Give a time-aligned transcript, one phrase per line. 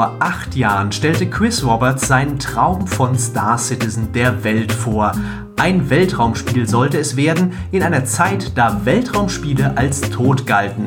[0.00, 5.12] Vor acht Jahren stellte Chris Roberts seinen Traum von Star Citizen der Welt vor.
[5.58, 10.86] Ein Weltraumspiel sollte es werden, in einer Zeit, da Weltraumspiele als tot galten.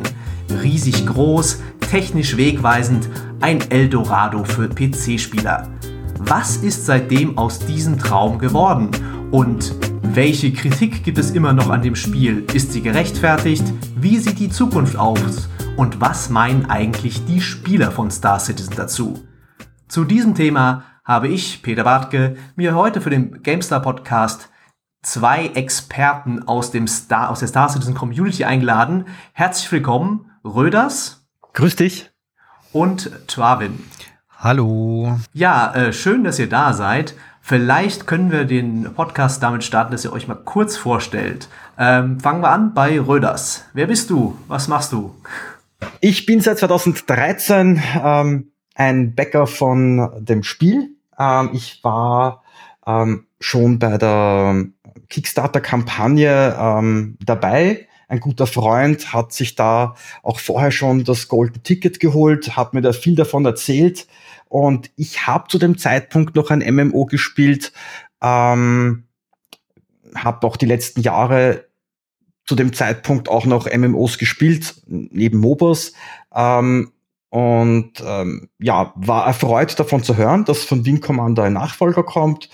[0.64, 1.62] Riesig groß,
[1.92, 3.08] technisch wegweisend,
[3.40, 5.70] ein Eldorado für PC-Spieler.
[6.18, 8.90] Was ist seitdem aus diesem Traum geworden?
[9.30, 12.46] Und welche Kritik gibt es immer noch an dem Spiel?
[12.52, 13.64] Ist sie gerechtfertigt?
[13.96, 15.50] Wie sieht die Zukunft aus?
[15.76, 19.28] Und was meinen eigentlich die Spieler von Star Citizen dazu?
[19.88, 24.50] Zu diesem Thema habe ich, Peter Bartke, mir heute für den GameStar Podcast
[25.02, 29.06] zwei Experten aus, dem Star, aus der Star Citizen Community eingeladen.
[29.34, 31.26] Herzlich willkommen, Röders.
[31.54, 32.12] Grüß dich.
[32.72, 33.84] Und Twavin.
[34.38, 35.18] Hallo.
[35.34, 37.16] Ja, äh, schön, dass ihr da seid.
[37.42, 41.50] Vielleicht können wir den Podcast damit starten, dass ihr euch mal kurz vorstellt.
[41.78, 43.66] Ähm, fangen wir an bei Röders.
[43.74, 44.38] Wer bist du?
[44.48, 45.14] Was machst du?
[46.02, 50.96] Ich bin seit 2013 ähm, ein Bäcker von dem Spiel.
[51.18, 52.44] Ähm, ich war
[52.86, 54.66] ähm, schon bei der
[55.10, 57.88] Kickstarter-Kampagne ähm, dabei.
[58.08, 62.82] Ein guter Freund hat sich da auch vorher schon das Golden Ticket geholt, hat mir
[62.82, 64.08] da viel davon erzählt
[64.54, 67.74] und ich habe zu dem Zeitpunkt noch ein MMO gespielt,
[68.22, 69.06] ähm,
[70.14, 71.66] habe auch die letzten Jahre
[72.46, 75.94] zu dem Zeitpunkt auch noch MMOs gespielt, neben MOBAs.
[76.34, 76.92] Ähm,
[77.30, 82.50] und ähm, ja, war erfreut davon zu hören, dass von Wing Commander ein Nachfolger kommt.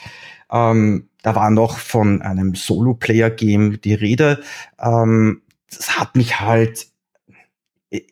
[0.52, 4.42] Ähm, da war noch von einem Solo-Player-Game die Rede.
[4.80, 6.88] Ähm, das hat mich halt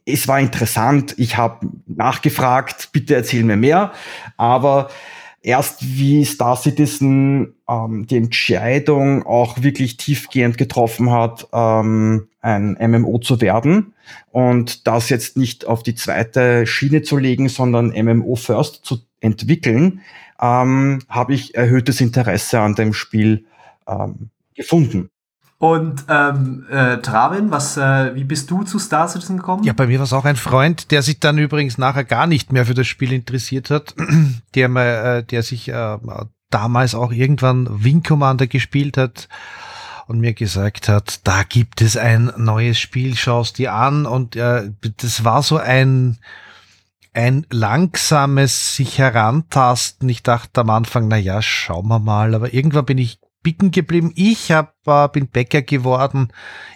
[0.06, 3.92] es war interessant, ich habe nachgefragt, bitte erzähl mir mehr,
[4.36, 4.90] aber
[5.48, 13.18] erst wie Star Citizen ähm, die Entscheidung auch wirklich tiefgehend getroffen hat, ähm, ein MMO
[13.20, 13.94] zu werden
[14.32, 20.02] und das jetzt nicht auf die zweite Schiene zu legen, sondern MMO First zu entwickeln,
[20.42, 23.46] ähm, habe ich erhöhtes Interesse an dem Spiel
[23.88, 25.10] ähm, gefunden.
[25.60, 29.64] Und ähm, äh, Travin, was, äh, wie bist du zu Star Citizen gekommen?
[29.64, 32.52] Ja, bei mir war es auch ein Freund, der sich dann übrigens nachher gar nicht
[32.52, 33.96] mehr für das Spiel interessiert hat,
[34.56, 35.98] der äh, der sich äh,
[36.52, 39.30] damals auch irgendwann Wing Commander gespielt hat
[40.06, 44.70] und mir gesagt hat, da gibt es ein neues Spiel, schaust dir an und äh,
[44.98, 46.20] das war so ein
[47.14, 50.08] ein langsames sich herantasten.
[50.08, 54.12] Ich dachte am Anfang, na ja, schauen wir mal, aber irgendwann bin ich bicken geblieben.
[54.16, 56.34] Ich hab, äh, bin Bäcker geworden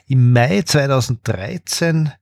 [0.07, 2.13] im Mai 2013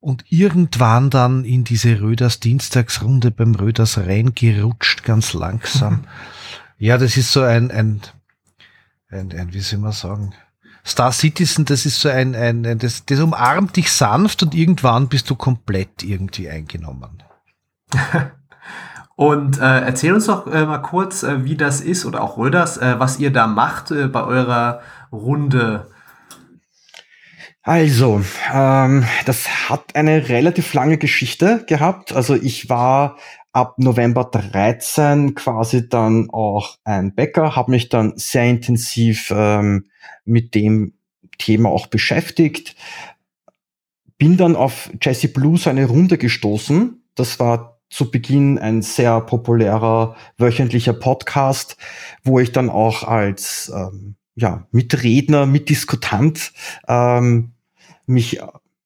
[0.00, 6.04] und irgendwann dann in diese Röders Dienstagsrunde beim Röders reingerutscht, ganz langsam.
[6.78, 8.02] ja, das ist so ein, ein,
[9.08, 10.34] ein, ein, wie soll man sagen,
[10.84, 15.08] Star Citizen, das ist so ein, ein, ein das, das umarmt dich sanft und irgendwann
[15.08, 17.22] bist du komplett irgendwie eingenommen.
[19.20, 22.78] Und äh, erzähl uns doch äh, mal kurz, äh, wie das ist oder auch Röders,
[22.78, 24.80] äh, was ihr da macht äh, bei eurer
[25.12, 25.88] Runde.
[27.60, 32.14] Also, ähm, das hat eine relativ lange Geschichte gehabt.
[32.14, 33.18] Also ich war
[33.52, 39.90] ab November 13 quasi dann auch ein Bäcker, habe mich dann sehr intensiv ähm,
[40.24, 40.94] mit dem
[41.36, 42.74] Thema auch beschäftigt.
[44.16, 47.04] Bin dann auf Jesse Blues eine Runde gestoßen.
[47.14, 51.76] Das war zu Beginn ein sehr populärer wöchentlicher Podcast,
[52.22, 56.52] wo ich dann auch als ähm, ja, Mitredner, Mitdiskutant
[56.88, 57.52] ähm,
[58.06, 58.40] mich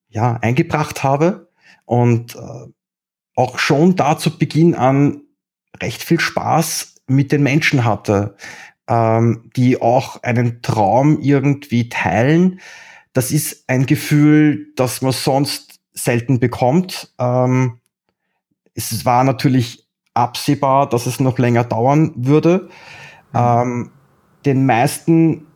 [0.09, 1.50] ja, eingebracht habe
[1.84, 2.72] und äh,
[3.37, 5.22] auch schon da zu Beginn an
[5.81, 8.36] recht viel Spaß mit den Menschen hatte,
[8.88, 12.60] ähm, die auch einen Traum irgendwie teilen.
[13.12, 17.12] Das ist ein Gefühl, das man sonst selten bekommt.
[17.19, 17.81] Ähm,
[18.75, 22.69] es war natürlich absehbar, dass es noch länger dauern würde.
[23.33, 23.39] Mhm.
[23.39, 23.91] Ähm,
[24.45, 25.47] den meisten,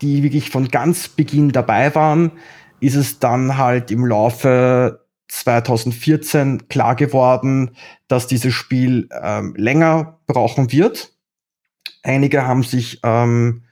[0.00, 2.32] die wirklich von ganz Beginn dabei waren,
[2.80, 7.76] ist es dann halt im Laufe 2014 klar geworden,
[8.08, 11.12] dass dieses Spiel ähm, länger brauchen wird.
[12.02, 13.62] Einige haben sich ähm,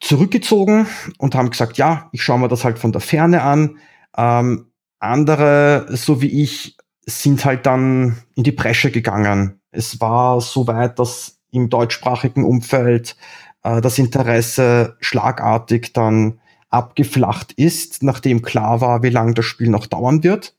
[0.00, 0.86] zurückgezogen
[1.18, 3.78] und haben gesagt, ja, ich schaue mir das halt von der Ferne an.
[4.16, 4.66] Ähm,
[4.98, 6.76] andere, so wie ich,
[7.06, 9.60] sind halt dann in die Bresche gegangen.
[9.70, 13.16] Es war so weit, dass im deutschsprachigen Umfeld
[13.62, 19.86] äh, das Interesse schlagartig dann abgeflacht ist, nachdem klar war, wie lange das Spiel noch
[19.86, 20.54] dauern wird.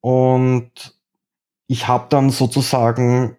[0.00, 0.98] Und
[1.66, 3.36] ich habe dann sozusagen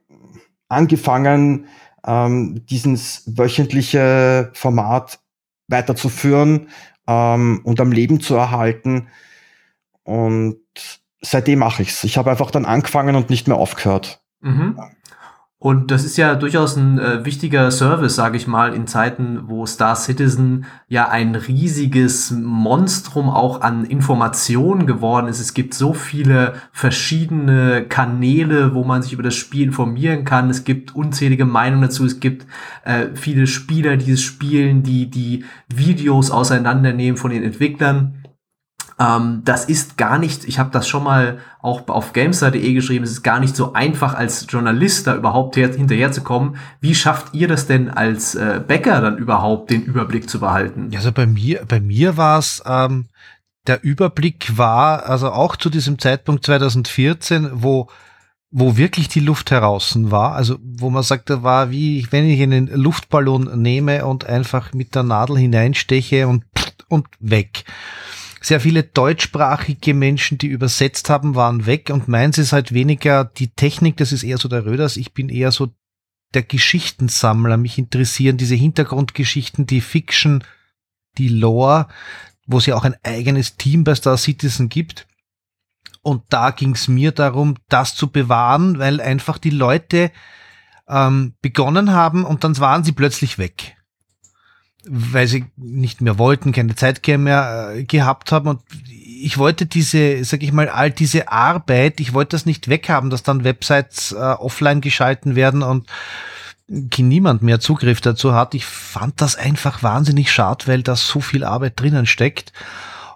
[0.69, 1.67] angefangen,
[2.05, 5.19] ähm, dieses wöchentliche Format
[5.67, 6.69] weiterzuführen
[7.07, 9.07] ähm, und am Leben zu erhalten.
[10.03, 10.57] Und
[11.23, 12.03] seitdem mache ich's.
[12.03, 14.21] Ich habe einfach dann angefangen und nicht mehr aufgehört.
[14.41, 14.77] Mhm.
[15.63, 19.65] Und das ist ja durchaus ein äh, wichtiger Service, sage ich mal, in Zeiten, wo
[19.65, 25.39] Star Citizen ja ein riesiges Monstrum auch an Informationen geworden ist.
[25.39, 30.49] Es gibt so viele verschiedene Kanäle, wo man sich über das Spiel informieren kann.
[30.49, 32.03] Es gibt unzählige Meinungen dazu.
[32.03, 32.45] Es gibt
[32.83, 38.22] äh, viele Spieler, die es spielen, die die Videos auseinandernehmen von den Entwicklern.
[38.99, 43.11] Ähm, das ist gar nicht, ich habe das schon mal auch auf Gamestar.de geschrieben, es
[43.11, 46.57] ist gar nicht so einfach als Journalist da überhaupt hinterherzukommen.
[46.79, 50.91] Wie schafft ihr das denn als äh, Bäcker dann überhaupt, den Überblick zu behalten?
[50.95, 53.07] Also bei mir, bei mir war es, ähm,
[53.65, 57.87] der Überblick war, also auch zu diesem Zeitpunkt 2014, wo
[58.55, 62.39] wo wirklich die Luft heraus war, also wo man sagt, da war wie wenn ich
[62.39, 66.43] einen Luftballon nehme und einfach mit der Nadel hineinsteche und
[66.87, 67.63] und weg
[68.45, 73.47] sehr viele deutschsprachige Menschen, die übersetzt haben, waren weg und meins ist halt weniger die
[73.47, 74.97] Technik, das ist eher so der Röders.
[74.97, 75.73] Ich bin eher so
[76.33, 77.57] der Geschichtensammler.
[77.57, 80.43] Mich interessieren diese Hintergrundgeschichten, die Fiction,
[81.17, 81.87] die Lore,
[82.45, 85.07] wo es ja auch ein eigenes Team bei Star Citizen gibt.
[86.01, 90.11] Und da ging es mir darum, das zu bewahren, weil einfach die Leute
[90.89, 93.77] ähm, begonnen haben und dann waren sie plötzlich weg
[94.87, 98.61] weil sie nicht mehr wollten, keine Zeit mehr äh, gehabt haben und
[99.23, 103.23] ich wollte diese, sag ich mal, all diese Arbeit, ich wollte das nicht weghaben, dass
[103.23, 105.87] dann Websites äh, offline geschalten werden und
[106.67, 108.53] niemand mehr Zugriff dazu hat.
[108.53, 112.51] Ich fand das einfach wahnsinnig schade, weil da so viel Arbeit drinnen steckt.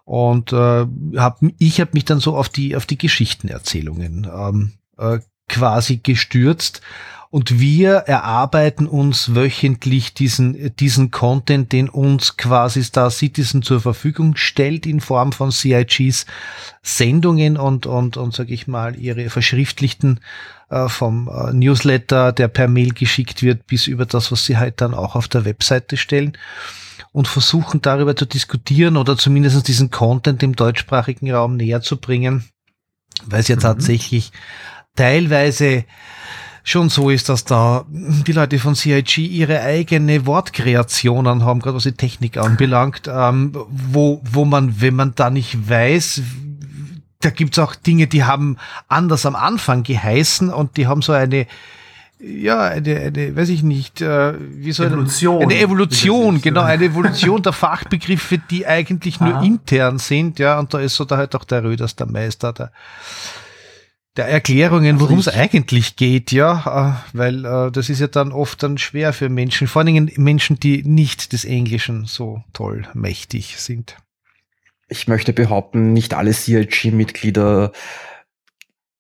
[0.06, 0.86] Und äh,
[1.18, 5.20] hab, ich habe mich dann so auf die, auf die Geschichtenerzählungen ähm, äh,
[5.50, 6.82] quasi gestürzt
[7.30, 14.36] und wir erarbeiten uns wöchentlich diesen, diesen Content, den uns quasi Star Citizen zur Verfügung
[14.38, 16.26] stellt in Form von CIGs
[16.82, 20.22] Sendungen und, und, und sage ich mal, ihre verschriftlichten
[20.70, 24.80] äh, vom äh, Newsletter, der per Mail geschickt wird, bis über das, was sie halt
[24.80, 26.38] dann auch auf der Webseite stellen
[27.12, 32.46] und versuchen darüber zu diskutieren oder zumindest diesen Content im deutschsprachigen Raum näher zu bringen,
[33.26, 33.62] weil es ja mhm.
[33.62, 34.32] tatsächlich
[34.96, 35.84] teilweise
[36.68, 41.84] schon so ist, dass da die Leute von CIG ihre eigene Wortkreationen haben, gerade was
[41.84, 46.22] die Technik anbelangt, ähm, wo, wo man, wenn man da nicht weiß,
[47.22, 48.58] da gibt's auch Dinge, die haben
[48.90, 51.48] anders am Anfang geheißen und die haben so eine,
[52.20, 55.44] ja, eine, eine weiß ich nicht, äh, wie soll Evolution.
[55.44, 59.44] Eine Evolution, genau, eine Evolution der Fachbegriffe, die eigentlich nur Aha.
[59.44, 62.72] intern sind, ja, und da ist so da halt auch der Röders der Meister, der
[64.18, 68.62] der Erklärungen, worum es eigentlich geht, ja, äh, weil äh, das ist ja dann oft
[68.64, 73.98] dann schwer für Menschen, vor allem Menschen, die nicht des Englischen so toll mächtig sind.
[74.90, 77.72] Ich möchte behaupten, nicht alle CLG-Mitglieder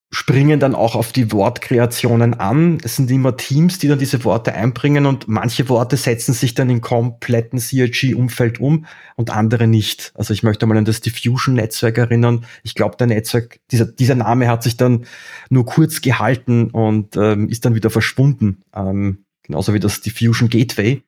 [0.09, 2.77] springen dann auch auf die Wortkreationen an.
[2.81, 6.69] Es sind immer Teams, die dann diese Worte einbringen und manche Worte setzen sich dann
[6.69, 8.85] im kompletten CRG-Umfeld um
[9.17, 10.13] und andere nicht.
[10.15, 12.45] Also ich möchte mal an das Diffusion-Netzwerk erinnern.
[12.63, 15.05] Ich glaube, der Netzwerk, dieser, dieser Name hat sich dann
[15.49, 18.63] nur kurz gehalten und ähm, ist dann wieder verschwunden.
[18.73, 21.03] Ähm, genauso wie das Diffusion Gateway.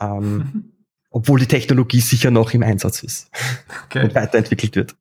[0.00, 0.72] Ähm.
[1.12, 3.30] Obwohl die Technologie sicher noch im Einsatz ist
[3.86, 4.04] okay.
[4.04, 4.96] und weiterentwickelt wird.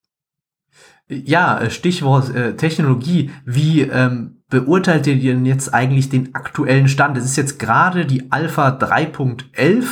[1.09, 3.31] Ja, äh, Stichwort äh, Technologie.
[3.43, 7.17] Wie ähm, beurteilt ihr denn jetzt eigentlich den aktuellen Stand?
[7.17, 9.85] Es ist jetzt gerade die Alpha 3.11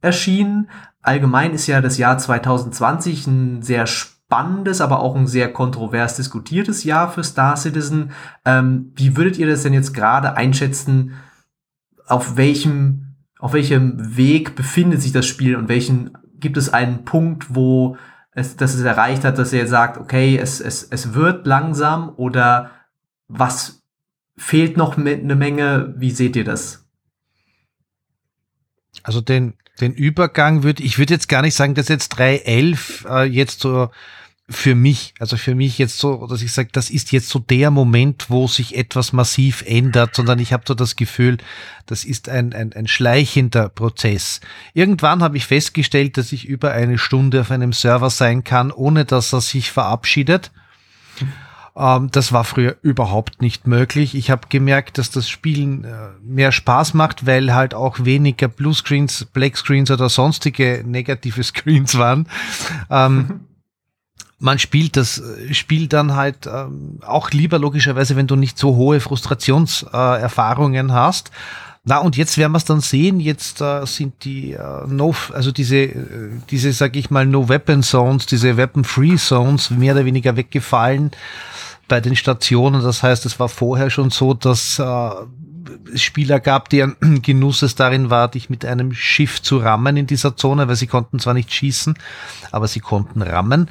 [0.00, 0.70] erschienen.
[1.02, 6.84] Allgemein ist ja das Jahr 2020 ein sehr spannendes, aber auch ein sehr kontrovers diskutiertes
[6.84, 8.12] Jahr für Star Citizen.
[8.44, 11.14] Ähm, wie würdet ihr das denn jetzt gerade einschätzen?
[12.06, 17.56] Auf welchem, auf welchem Weg befindet sich das Spiel und welchen gibt es einen Punkt,
[17.56, 17.96] wo
[18.32, 22.70] es, dass es erreicht hat, dass er sagt, okay, es, es, es wird langsam oder
[23.28, 23.82] was
[24.36, 25.94] fehlt noch mit eine Menge?
[25.96, 26.86] Wie seht ihr das?
[29.02, 33.24] Also den, den Übergang würde, ich würde jetzt gar nicht sagen, dass jetzt 3.11 äh,
[33.24, 33.90] jetzt so
[34.50, 37.70] für mich, also für mich jetzt so, dass ich sage, das ist jetzt so der
[37.70, 41.38] Moment, wo sich etwas massiv ändert, sondern ich habe so das Gefühl,
[41.86, 44.40] das ist ein, ein, ein schleichender Prozess.
[44.74, 49.04] Irgendwann habe ich festgestellt, dass ich über eine Stunde auf einem Server sein kann, ohne
[49.04, 50.50] dass er sich verabschiedet.
[51.76, 54.16] Ähm, das war früher überhaupt nicht möglich.
[54.16, 59.26] Ich habe gemerkt, dass das Spielen äh, mehr Spaß macht, weil halt auch weniger Bluescreens,
[59.26, 62.26] Blackscreens oder sonstige negative Screens waren.
[62.90, 63.40] Ähm,
[64.40, 68.74] man spielt das äh, Spiel dann halt ähm, auch lieber logischerweise, wenn du nicht so
[68.74, 71.30] hohe Frustrationserfahrungen äh, hast.
[71.84, 73.20] Na und jetzt werden wir es dann sehen.
[73.20, 77.82] Jetzt äh, sind die äh, no, also diese äh, diese sag ich mal No Weapon
[77.82, 81.12] Zones, diese Weapon Free Zones mehr oder weniger weggefallen.
[81.88, 82.82] bei den Stationen.
[82.82, 85.10] Das heißt, es war vorher schon so, dass äh,
[85.96, 90.36] Spieler gab, deren Genuss es darin war, dich mit einem Schiff zu rammen in dieser
[90.36, 91.94] Zone, weil sie konnten zwar nicht schießen,
[92.52, 93.68] aber sie konnten rammen.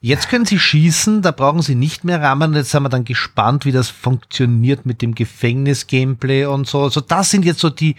[0.00, 2.54] Jetzt können sie schießen, da brauchen sie nicht mehr rammen.
[2.54, 6.82] Jetzt sind wir dann gespannt, wie das funktioniert mit dem Gefängnis-Gameplay und so.
[6.82, 7.96] Also das sind jetzt so die,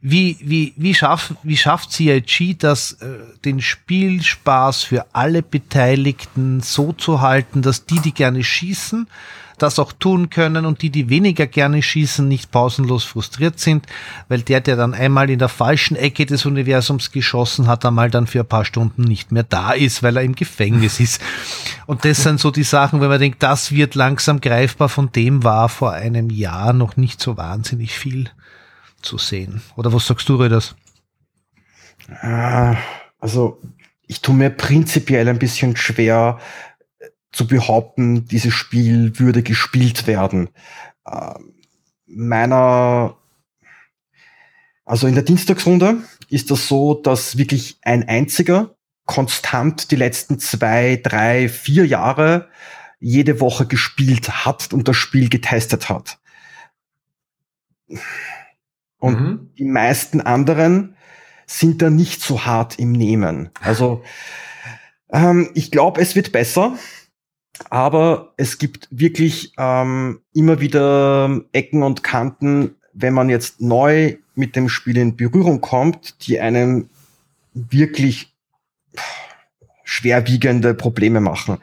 [0.00, 3.06] wie, wie, wie, schaff, wie schafft CIG das, äh,
[3.44, 9.06] den Spielspaß für alle Beteiligten so zu halten, dass die, die gerne schießen,
[9.58, 13.86] das auch tun können und die, die weniger gerne schießen, nicht pausenlos frustriert sind,
[14.28, 18.26] weil der, der dann einmal in der falschen Ecke des Universums geschossen hat, einmal dann
[18.26, 21.20] für ein paar Stunden nicht mehr da ist, weil er im Gefängnis ist.
[21.86, 25.44] Und das sind so die Sachen, wenn man denkt, das wird langsam greifbar, von dem
[25.44, 28.30] war vor einem Jahr noch nicht so wahnsinnig viel
[29.02, 29.62] zu sehen.
[29.76, 30.74] Oder was sagst du, Röders?
[32.22, 32.74] Äh,
[33.20, 33.60] also,
[34.06, 36.38] ich tue mir prinzipiell ein bisschen schwer,
[37.34, 40.48] zu behaupten, dieses Spiel würde gespielt werden.
[41.04, 41.34] Äh,
[42.06, 43.16] meiner,
[44.84, 45.98] also in der Dienstagsrunde
[46.28, 52.48] ist das so, dass wirklich ein einziger konstant die letzten zwei, drei, vier Jahre
[53.00, 56.18] jede Woche gespielt hat und das Spiel getestet hat.
[58.98, 59.50] Und mhm.
[59.58, 60.96] die meisten anderen
[61.46, 63.50] sind da nicht so hart im Nehmen.
[63.60, 64.02] Also
[65.12, 66.78] ähm, ich glaube, es wird besser.
[67.70, 74.56] Aber es gibt wirklich ähm, immer wieder Ecken und Kanten, wenn man jetzt neu mit
[74.56, 76.88] dem Spiel in Berührung kommt, die einem
[77.52, 78.34] wirklich
[79.84, 81.58] schwerwiegende Probleme machen.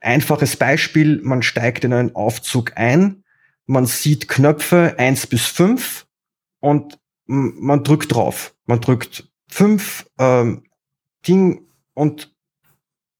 [0.00, 3.22] Einfaches Beispiel, man steigt in einen Aufzug ein,
[3.66, 6.06] man sieht Knöpfe eins bis fünf
[6.60, 8.54] und man drückt drauf.
[8.66, 10.64] Man drückt fünf ähm,
[11.26, 12.33] Ding und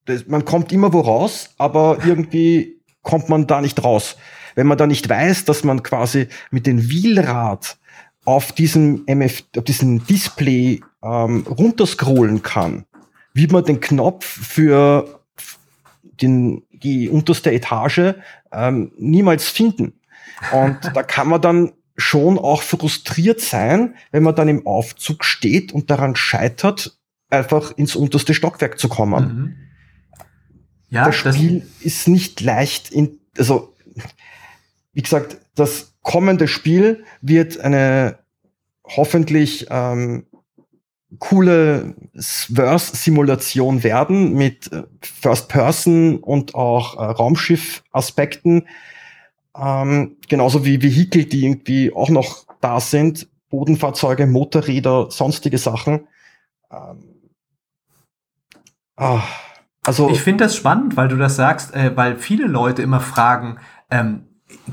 [0.06, 4.16] das, man kommt immer wo raus, aber irgendwie kommt man da nicht raus.
[4.54, 7.76] Wenn man da nicht weiß, dass man quasi mit dem Wheelrad
[8.24, 12.86] auf diesem MF, auf diesem Display ähm, runterscrollen kann,
[13.34, 15.20] wie man den Knopf für
[16.22, 18.14] den, die unterste Etage
[18.52, 19.94] ähm, niemals finden.
[20.52, 25.72] Und da kann man dann schon auch frustriert sein, wenn man dann im Aufzug steht
[25.72, 26.98] und daran scheitert,
[27.30, 29.24] einfach ins unterste Stockwerk zu kommen.
[29.24, 29.63] Mhm.
[30.94, 33.74] Ja, das Spiel das ist nicht leicht in, also,
[34.92, 38.18] wie gesagt, das kommende Spiel wird eine
[38.86, 40.26] hoffentlich ähm,
[41.18, 48.68] coole Verse-Simulation werden mit äh, First-Person und auch äh, Raumschiff-Aspekten.
[49.56, 53.28] Ähm, genauso wie Vehikel, die irgendwie auch noch da sind.
[53.50, 56.08] Bodenfahrzeuge, Motorräder, sonstige Sachen.
[56.70, 57.30] Ähm,
[58.96, 59.22] ah,
[59.86, 63.58] also ich finde das spannend, weil du das sagst, äh, weil viele Leute immer fragen,
[63.90, 64.24] ähm,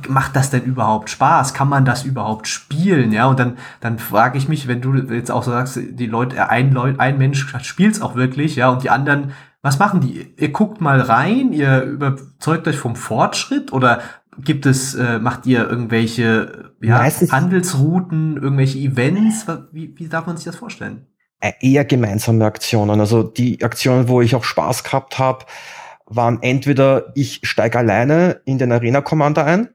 [0.08, 1.54] macht das denn überhaupt Spaß?
[1.54, 3.12] Kann man das überhaupt spielen?
[3.12, 6.38] Ja, und dann, dann frage ich mich, wenn du jetzt auch so sagst, die Leute,
[6.38, 10.02] äh, ein, Leut, ein Mensch spielt es auch wirklich, ja, und die anderen, was machen
[10.02, 10.34] die?
[10.38, 14.02] Ihr guckt mal rein, ihr überzeugt euch vom Fortschritt oder
[14.38, 19.46] gibt es, äh, macht ihr irgendwelche ja, Handelsrouten, irgendwelche Events?
[19.72, 21.06] Wie, wie darf man sich das vorstellen?
[21.42, 23.00] Äh, eher gemeinsame Aktionen.
[23.00, 25.46] Also die Aktionen, wo ich auch Spaß gehabt habe,
[26.06, 29.70] waren entweder ich steige alleine in den Arena Commander ein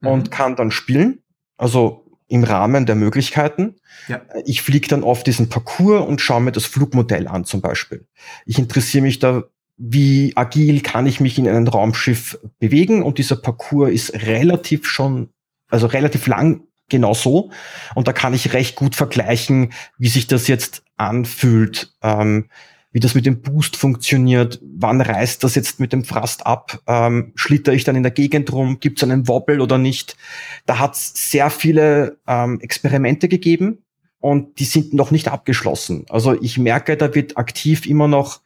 [0.00, 0.08] mhm.
[0.08, 1.22] und kann dann spielen,
[1.56, 3.76] also im Rahmen der Möglichkeiten.
[4.06, 4.20] Ja.
[4.44, 8.06] Ich fliege dann auf diesen Parcours und schaue mir das Flugmodell an zum Beispiel.
[8.44, 9.42] Ich interessiere mich da,
[9.76, 15.30] wie agil kann ich mich in einem Raumschiff bewegen und dieser Parcours ist relativ schon,
[15.68, 17.50] also relativ lang genau so.
[17.94, 22.48] Und da kann ich recht gut vergleichen, wie sich das jetzt anfühlt, ähm,
[22.92, 27.32] wie das mit dem Boost funktioniert, wann reißt das jetzt mit dem Frast ab, ähm,
[27.34, 30.16] schlitter ich dann in der Gegend rum, gibt es einen Wobbel oder nicht.
[30.64, 33.84] Da hat es sehr viele ähm, Experimente gegeben
[34.18, 36.06] und die sind noch nicht abgeschlossen.
[36.08, 38.40] Also ich merke, da wird aktiv immer noch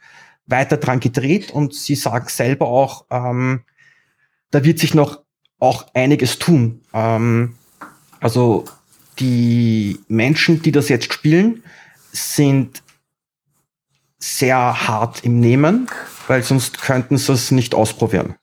[0.46, 3.62] weiter dran gedreht und sie sagen selber auch, ähm,
[4.50, 5.22] da wird sich noch
[5.60, 6.80] auch einiges tun.
[6.92, 7.54] Ähm,
[8.20, 8.66] also
[9.18, 11.62] die Menschen, die das jetzt spielen,
[12.12, 12.82] sind
[14.18, 15.88] sehr hart im Nehmen,
[16.26, 18.34] weil sonst könnten sie es nicht ausprobieren.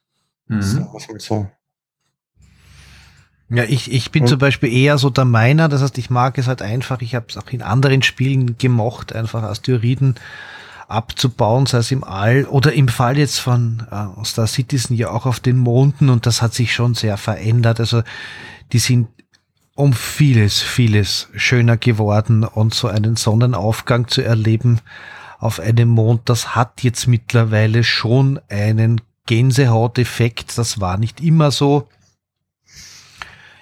[0.47, 0.61] Mhm.
[1.17, 1.47] So.
[3.49, 4.27] Ja, ich, ich bin mhm.
[4.27, 7.27] zum Beispiel eher so der Meiner, das heißt, ich mag es halt einfach, ich habe
[7.29, 10.15] es auch in anderen Spielen gemocht, einfach Asteroiden
[10.87, 15.25] abzubauen, sei es im All oder im Fall jetzt von äh, Star Citizen ja auch
[15.25, 17.79] auf den Monden und das hat sich schon sehr verändert.
[17.79, 18.03] Also
[18.71, 19.07] die sind
[19.77, 24.81] um vieles, vieles schöner geworden und so einen Sonnenaufgang zu erleben
[25.37, 30.57] auf einem Mond, das hat jetzt mittlerweile schon einen Gänsehauteffekt.
[30.57, 31.87] Das war nicht immer so.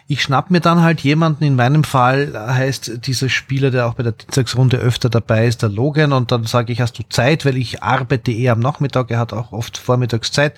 [0.07, 4.03] Ich schnapp mir dann halt jemanden, in meinem Fall heißt dieser Spieler, der auch bei
[4.03, 7.57] der Dienstagsrunde öfter dabei ist, der Logan, und dann sage ich, hast du Zeit, weil
[7.57, 10.53] ich arbeite eher am Nachmittag, er hat auch oft Vormittagszeit.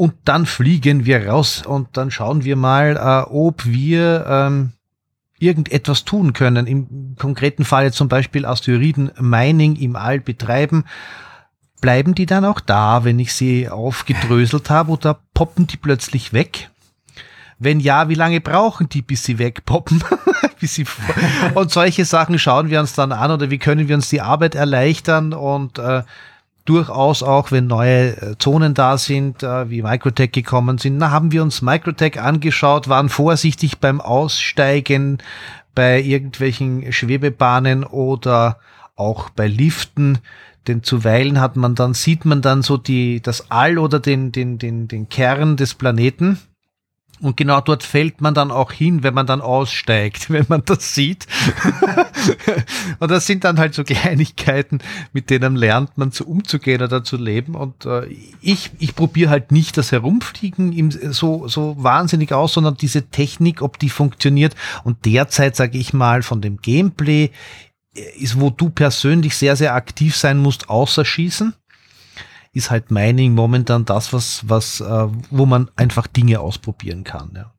[0.00, 4.72] Und dann fliegen wir raus und dann schauen wir mal, äh, ob wir ähm,
[5.38, 6.66] irgendetwas tun können.
[6.66, 10.84] Im konkreten Fall zum Beispiel Asteroiden Mining im All betreiben.
[11.82, 16.70] Bleiben die dann auch da, wenn ich sie aufgedröselt habe oder poppen die plötzlich weg?
[17.58, 20.02] Wenn ja, wie lange brauchen die, bis sie wegpoppen?
[20.60, 20.86] bis sie
[21.54, 24.54] und solche Sachen schauen wir uns dann an oder wie können wir uns die Arbeit
[24.54, 26.04] erleichtern und äh,
[26.70, 31.32] durchaus auch, wenn neue äh, Zonen da sind, äh, wie Microtech gekommen sind, na, haben
[31.32, 35.18] wir uns Microtech angeschaut, waren vorsichtig beim Aussteigen
[35.74, 38.58] bei irgendwelchen Schwebebahnen oder
[38.94, 40.18] auch bei Liften.
[40.68, 44.58] Denn zuweilen hat man dann, sieht man dann so die, das All oder den, den,
[44.58, 46.38] den, den Kern des Planeten
[47.20, 50.94] und genau dort fällt man dann auch hin, wenn man dann aussteigt, wenn man das
[50.94, 51.26] sieht.
[52.98, 54.78] und das sind dann halt so Kleinigkeiten,
[55.12, 57.54] mit denen lernt man zu umzugehen oder zu leben.
[57.54, 58.06] Und äh,
[58.40, 63.60] ich, ich probiere halt nicht das Herumfliegen im, so, so wahnsinnig aus, sondern diese Technik,
[63.62, 64.54] ob die funktioniert.
[64.84, 67.30] Und derzeit, sage ich mal, von dem Gameplay
[67.94, 71.54] äh, ist, wo du persönlich sehr, sehr aktiv sein musst, außer Schießen
[72.52, 77.32] ist halt Mining momentan das, was, was, äh, wo man einfach Dinge ausprobieren kann.
[77.34, 77.52] Ja.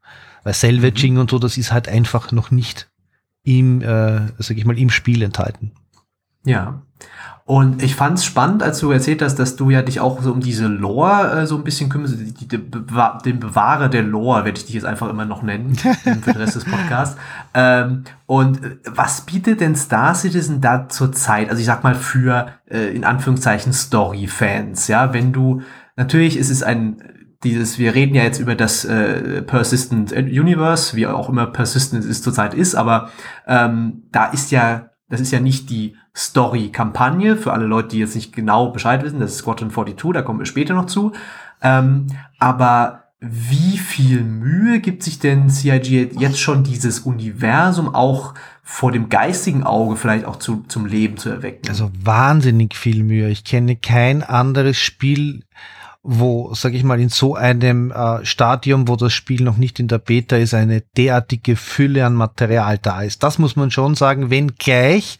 [0.44, 1.22] Weil Salvaging mhm.
[1.22, 2.90] und so, das ist halt einfach noch nicht
[3.44, 5.72] im, äh, sag ich mal, im Spiel enthalten.
[6.44, 6.82] Ja.
[7.46, 10.32] Und ich fand es spannend, als du erzählt hast, dass du ja dich auch so
[10.32, 14.58] um diese Lore äh, so ein bisschen kümmerst, die, die, den Bewahrer der Lore, werde
[14.58, 17.18] ich dich jetzt einfach immer noch nennen, für den Rest des Podcasts.
[17.54, 21.50] Ähm, und äh, was bietet denn Star Citizen da zurzeit?
[21.50, 25.62] Also ich sag mal für, äh, in Anführungszeichen, Story-Fans, ja, wenn du,
[25.98, 27.04] natürlich ist es ein,
[27.44, 32.22] dieses, wir reden ja jetzt über das äh, Persistent Universe, wie auch immer Persistent es
[32.22, 33.10] zurzeit ist, aber
[33.48, 38.16] ähm, da ist ja das ist ja nicht die Story-Kampagne für alle Leute, die jetzt
[38.16, 39.20] nicht genau Bescheid wissen.
[39.20, 41.12] Das ist Squadron 42, da kommen wir später noch zu.
[41.62, 42.08] Ähm,
[42.40, 49.10] aber wie viel Mühe gibt sich denn CIG jetzt schon dieses Universum auch vor dem
[49.10, 51.70] geistigen Auge vielleicht auch zu, zum Leben zu erwecken?
[51.70, 53.30] Also wahnsinnig viel Mühe.
[53.30, 55.44] Ich kenne kein anderes Spiel,
[56.04, 59.88] wo, sag ich mal, in so einem äh, Stadium, wo das Spiel noch nicht in
[59.88, 63.22] der Beta ist, eine derartige Fülle an Material da ist.
[63.22, 65.20] Das muss man schon sagen, wenn gleich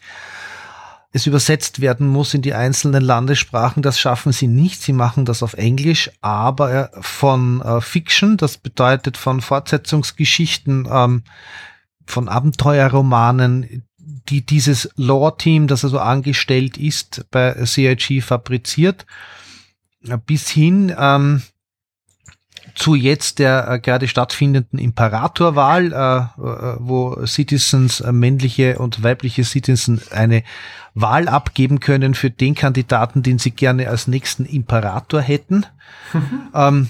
[1.12, 3.82] es übersetzt werden muss in die einzelnen Landessprachen.
[3.82, 4.82] Das schaffen sie nicht.
[4.82, 11.22] Sie machen das auf Englisch, aber äh, von äh, Fiction, das bedeutet von Fortsetzungsgeschichten, ähm,
[12.06, 19.06] von Abenteuerromanen, die dieses Lore-Team, das also angestellt ist, bei CIG fabriziert
[20.26, 21.42] bis hin ähm,
[22.74, 29.44] zu jetzt der äh, gerade stattfindenden Imperatorwahl, äh, äh, wo Citizens, äh, männliche und weibliche
[29.44, 30.42] Citizens eine
[30.94, 35.66] Wahl abgeben können für den Kandidaten, den sie gerne als nächsten Imperator hätten.
[36.12, 36.40] Mhm.
[36.54, 36.88] Ähm,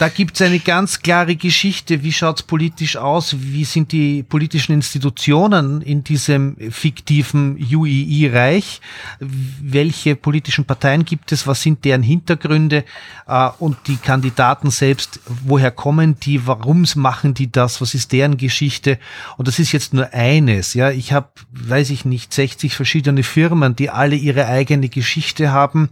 [0.00, 2.02] da gibt es eine ganz klare Geschichte.
[2.02, 3.36] Wie schaut es politisch aus?
[3.38, 8.80] Wie sind die politischen Institutionen in diesem fiktiven UEI-Reich?
[9.18, 11.46] Welche politischen Parteien gibt es?
[11.46, 12.84] Was sind deren Hintergründe?
[13.26, 16.46] Äh, und die Kandidaten selbst, woher kommen die?
[16.46, 17.82] Warum machen die das?
[17.82, 18.98] Was ist deren Geschichte?
[19.36, 20.72] Und das ist jetzt nur eines.
[20.72, 25.90] Ja, ich habe, weiß ich nicht, 60 verschiedene Firmen, die alle ihre eigene Geschichte haben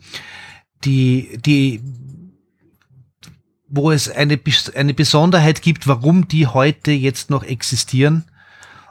[0.84, 1.80] die, die
[3.68, 4.40] wo es eine,
[4.74, 8.24] eine Besonderheit gibt, warum die heute jetzt noch existieren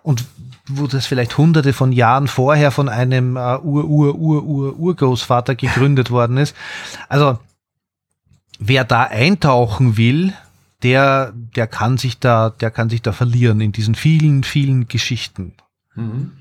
[0.04, 0.26] und
[0.68, 6.56] wo das vielleicht hunderte von Jahren vorher von einem äh, Ur-Ur-Ur-Ur-Urgroßvater gegründet worden ist.
[7.10, 7.40] Also
[8.60, 10.34] wer da eintauchen will,
[10.84, 15.54] der, der kann sich da, der kann sich da verlieren in diesen vielen, vielen Geschichten.
[15.96, 16.34] Mhm.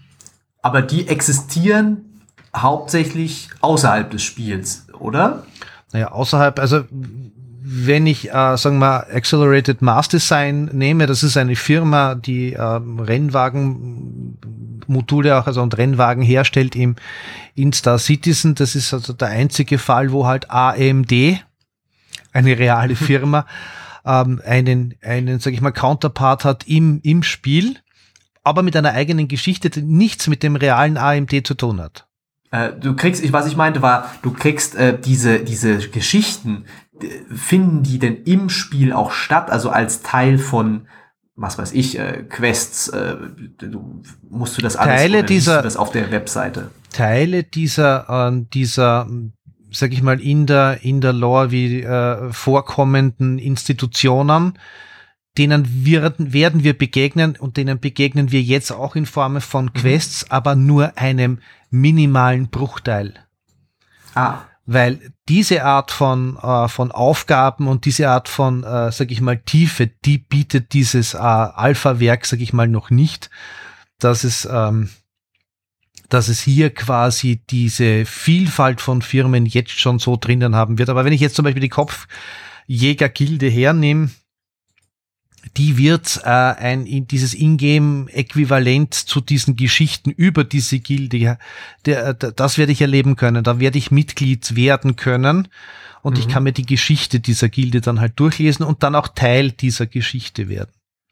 [0.62, 2.22] Aber die existieren
[2.54, 5.46] hauptsächlich außerhalb des Spiels, oder?
[5.92, 6.84] Naja, außerhalb, also
[7.68, 12.62] wenn ich, äh, sagen wir, Accelerated Mass Design nehme, das ist eine Firma, die äh,
[12.62, 16.94] Rennwagen-Module auch, also und Rennwagen herstellt im
[17.56, 18.54] in Star Citizen.
[18.54, 21.12] Das ist also der einzige Fall, wo halt AMD,
[22.32, 23.46] eine reale Firma,
[24.04, 27.78] ähm, einen, einen, sag ich mal, Counterpart hat im, im Spiel,
[28.44, 32.06] aber mit einer eigenen Geschichte, die nichts mit dem realen AMD zu tun hat.
[32.52, 36.64] Äh, du kriegst, ich, was ich meinte, war, du kriegst äh, diese, diese Geschichten,
[37.34, 39.50] finden die denn im Spiel auch statt?
[39.50, 40.88] Also als Teil von
[41.38, 43.14] was weiß ich, äh, Quests, äh,
[43.58, 46.70] du, musst du das alles Teile dieser, das auf der Webseite?
[46.90, 49.06] Teile dieser, äh, dieser
[49.70, 54.58] sag ich mal, in der, in der Lore wie äh, vorkommenden Institutionen,
[55.38, 59.72] denen werden, werden wir begegnen und denen begegnen wir jetzt auch in Form von mhm.
[59.74, 60.32] Quests, mhm.
[60.32, 63.14] aber nur einem minimalen Bruchteil.
[64.14, 64.38] Ah.
[64.66, 69.38] Weil diese Art von, äh, von Aufgaben und diese Art von, äh, sag ich mal,
[69.38, 73.30] Tiefe, die bietet dieses äh, Alpha-Werk, sag ich mal, noch nicht.
[73.98, 74.90] Dass es, ähm,
[76.08, 80.88] dass es hier quasi diese Vielfalt von Firmen jetzt schon so drinnen haben wird.
[80.88, 84.10] Aber wenn ich jetzt zum Beispiel die Kopfjäger-Gilde hernehme,
[85.56, 91.38] die wird äh, ein in dieses Ingame-Äquivalent zu diesen Geschichten über diese Gilde,
[91.84, 93.44] der, der, das werde ich erleben können.
[93.44, 95.48] Da werde ich Mitglied werden können
[96.02, 96.20] und mhm.
[96.20, 99.86] ich kann mir die Geschichte dieser Gilde dann halt durchlesen und dann auch Teil dieser
[99.86, 100.70] Geschichte werden.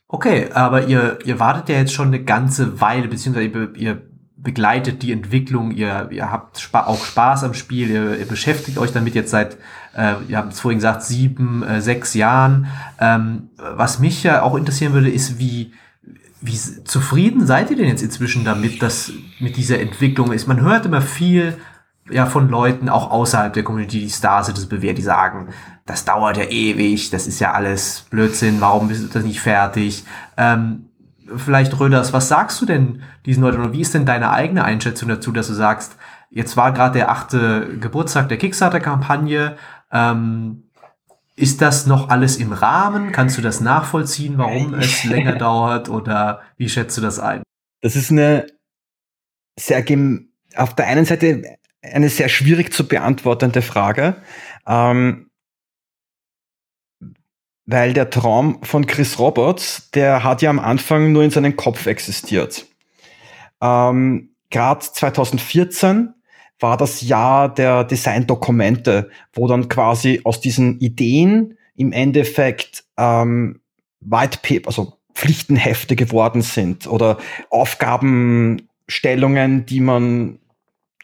[0.08, 4.02] Okay, aber ihr, ihr wartet ja jetzt schon eine ganze Weile, beziehungsweise ihr, ihr
[4.44, 8.92] begleitet die Entwicklung, ihr, ihr habt spa auch Spaß am Spiel, ihr, ihr beschäftigt euch
[8.92, 9.56] damit jetzt seit,
[9.96, 12.66] äh, ihr habt es vorhin gesagt, sieben, äh, sechs Jahren.
[13.00, 15.72] Ähm, was mich ja auch interessieren würde, ist, wie,
[16.40, 20.46] wie zufrieden seid ihr denn jetzt inzwischen damit, dass mit dieser Entwicklung ist?
[20.46, 21.56] Man hört immer viel
[22.10, 25.48] ja von Leuten auch außerhalb der Community, die Star Citizen bewerten, die sagen,
[25.86, 30.04] das dauert ja ewig, das ist ja alles Blödsinn, warum ist das nicht fertig?
[30.36, 30.90] Ähm,
[31.36, 35.08] vielleicht Röders, was sagst du denn diesen Leuten oder wie ist denn deine eigene Einschätzung
[35.08, 35.96] dazu, dass du sagst,
[36.30, 39.56] jetzt war gerade der achte Geburtstag der Kickstarter-Kampagne,
[39.92, 40.64] ähm,
[41.36, 43.10] ist das noch alles im Rahmen?
[43.10, 47.42] Kannst du das nachvollziehen, warum es länger dauert oder wie schätzt du das ein?
[47.80, 48.46] Das ist eine
[49.58, 49.84] sehr,
[50.56, 54.16] auf der einen Seite eine sehr schwierig zu beantwortende Frage.
[54.66, 55.30] Ähm,
[57.66, 61.86] weil der Traum von Chris Roberts, der hat ja am Anfang nur in seinem Kopf
[61.86, 62.66] existiert.
[63.60, 66.12] Ähm, Gerade 2014
[66.60, 73.60] war das Jahr der Designdokumente, wo dann quasi aus diesen Ideen im Endeffekt ähm,
[74.00, 77.18] White Paper, also Pflichtenhefte geworden sind oder
[77.50, 80.38] Aufgabenstellungen, die man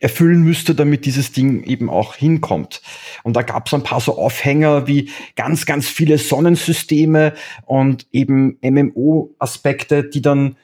[0.01, 2.83] erfüllen müsste, damit dieses Ding eben auch hinkommt.
[3.23, 7.35] Und da gab es ein paar so Aufhänger wie ganz, ganz viele Sonnensysteme
[7.67, 10.57] und eben MMO-Aspekte, die dann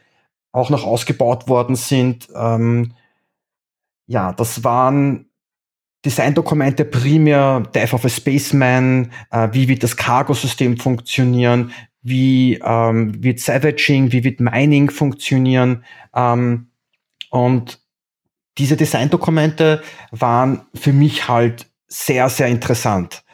[0.52, 2.28] auch noch ausgebaut worden sind.
[2.34, 2.94] Ähm,
[4.06, 5.26] ja, das waren
[6.04, 13.40] Designdokumente primär Death of a Spaceman, äh, wie wird das Cargo-System funktionieren, wie ähm, wird
[13.40, 15.84] Savaging, wie wird Mining funktionieren.
[16.14, 16.68] Ähm,
[17.30, 17.85] und
[18.58, 23.24] diese Designdokumente waren für mich halt sehr, sehr interessant.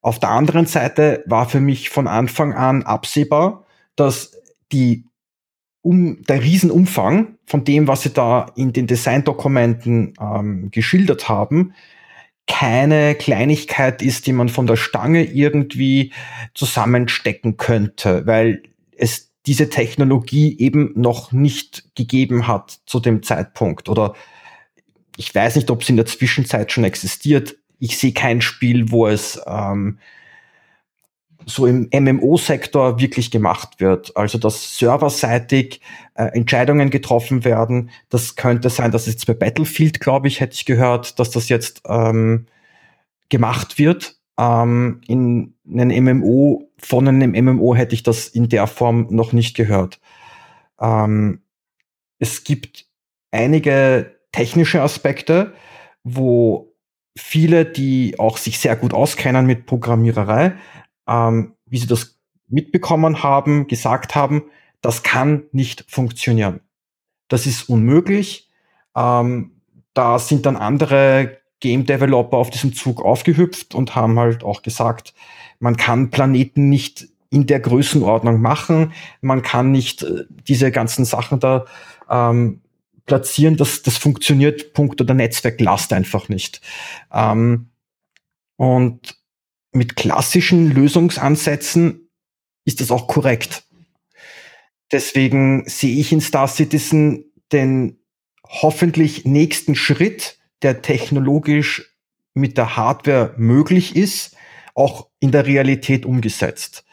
[0.00, 4.40] Auf der anderen Seite war für mich von Anfang an absehbar, dass
[4.72, 5.04] die
[5.82, 11.74] um, der Riesenumfang von dem, was sie da in den Designdokumenten ähm, geschildert haben,
[12.46, 16.12] keine Kleinigkeit ist, die man von der Stange irgendwie
[16.54, 18.62] zusammenstecken könnte, weil
[18.96, 24.14] es diese Technologie eben noch nicht gegeben hat zu dem Zeitpunkt oder
[25.20, 27.58] ich weiß nicht, ob es in der Zwischenzeit schon existiert.
[27.78, 29.98] Ich sehe kein Spiel, wo es ähm,
[31.44, 34.16] so im MMO-Sektor wirklich gemacht wird.
[34.16, 35.82] Also dass serverseitig
[36.14, 37.90] äh, Entscheidungen getroffen werden.
[38.08, 41.82] Das könnte sein, dass jetzt bei Battlefield, glaube ich, hätte ich gehört, dass das jetzt
[41.86, 42.46] ähm,
[43.28, 44.16] gemacht wird.
[44.38, 49.54] Ähm, in einem MMO, von einem MMO hätte ich das in der Form noch nicht
[49.54, 50.00] gehört.
[50.80, 51.42] Ähm,
[52.18, 52.86] es gibt
[53.32, 55.54] einige technische Aspekte,
[56.04, 56.74] wo
[57.16, 60.54] viele, die auch sich sehr gut auskennen mit Programmiererei,
[61.08, 64.44] ähm, wie sie das mitbekommen haben, gesagt haben,
[64.80, 66.60] das kann nicht funktionieren.
[67.28, 68.50] Das ist unmöglich.
[68.96, 69.52] Ähm,
[69.94, 75.14] da sind dann andere Game Developer auf diesem Zug aufgehüpft und haben halt auch gesagt,
[75.58, 81.38] man kann Planeten nicht in der Größenordnung machen, man kann nicht äh, diese ganzen Sachen
[81.38, 81.66] da
[82.08, 82.62] ähm,
[83.06, 86.60] platzieren, das, das funktioniert, Punkt oder Netzwerklast einfach nicht.
[87.12, 87.70] Ähm,
[88.56, 89.16] und
[89.72, 92.10] mit klassischen Lösungsansätzen
[92.64, 93.64] ist das auch korrekt.
[94.92, 97.98] Deswegen sehe ich in Star Citizen den
[98.46, 101.96] hoffentlich nächsten Schritt, der technologisch
[102.34, 104.36] mit der Hardware möglich ist,
[104.74, 106.84] auch in der Realität umgesetzt.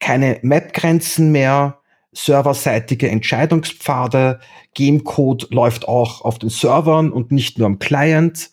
[0.00, 1.80] Keine Map-Grenzen mehr,
[2.14, 4.40] serverseitige Entscheidungspfade.
[4.74, 8.50] Gamecode läuft auch auf den Servern und nicht nur am Client.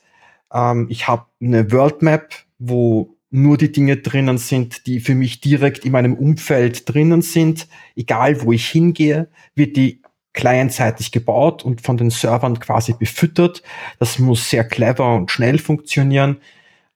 [0.53, 5.39] Ähm, ich habe eine World Map, wo nur die Dinge drinnen sind, die für mich
[5.39, 7.67] direkt in meinem Umfeld drinnen sind.
[7.95, 10.01] Egal wo ich hingehe, wird die
[10.33, 13.63] clientseitig gebaut und von den Servern quasi befüttert.
[13.99, 16.37] Das muss sehr clever und schnell funktionieren.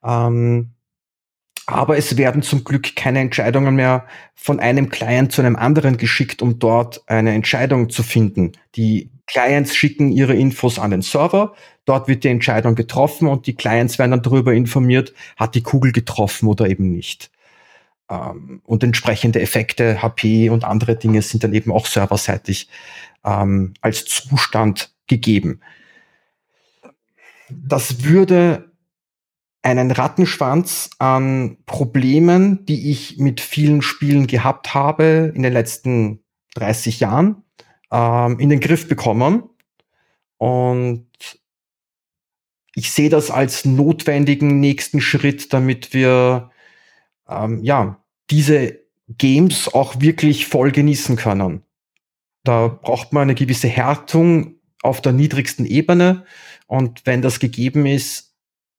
[0.03, 0.71] Ähm,
[1.67, 6.41] aber es werden zum Glück keine Entscheidungen mehr von einem Client zu einem anderen geschickt,
[6.41, 8.51] um dort eine Entscheidung zu finden.
[8.75, 13.55] Die Clients schicken ihre Infos an den Server, dort wird die Entscheidung getroffen und die
[13.55, 17.31] Clients werden dann darüber informiert, hat die Kugel getroffen oder eben nicht.
[18.09, 22.69] Ähm, und entsprechende Effekte, HP und andere Dinge sind dann eben auch serverseitig
[23.23, 25.61] ähm, als Zustand gegeben.
[27.49, 28.71] Das würde
[29.65, 36.23] einen Rattenschwanz an Problemen, die ich mit vielen Spielen gehabt habe in den letzten
[36.53, 37.43] 30 Jahren,
[37.91, 39.43] ähm, in den Griff bekommen.
[40.37, 41.07] Und
[42.75, 46.51] ich sehe das als notwendigen nächsten Schritt, damit wir
[47.27, 48.79] ähm, ja diese
[49.17, 51.63] Games auch wirklich voll genießen können.
[52.43, 56.25] Da braucht man eine gewisse Härtung auf der niedrigsten Ebene.
[56.67, 58.24] Und wenn das gegeben ist,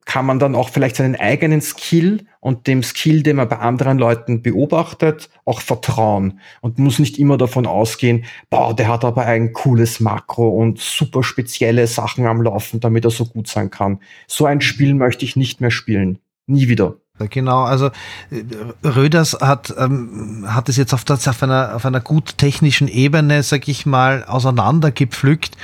[0.07, 3.99] kann man dann auch vielleicht seinen eigenen Skill und dem Skill, den man bei anderen
[3.99, 9.53] Leuten beobachtet, auch vertrauen und muss nicht immer davon ausgehen, boah, der hat aber ein
[9.53, 13.99] cooles Makro und super spezielle Sachen am Laufen, damit er so gut sein kann.
[14.29, 16.21] So ein Spiel möchte ich nicht mehr spielen.
[16.47, 16.95] Nie wieder.
[17.19, 17.87] Genau, also
[18.31, 22.89] äh, Röders hat, ähm, hat es jetzt auf, das, auf, einer, auf einer gut technischen
[22.89, 25.57] Ebene, sag ich mal, auseinandergepflückt.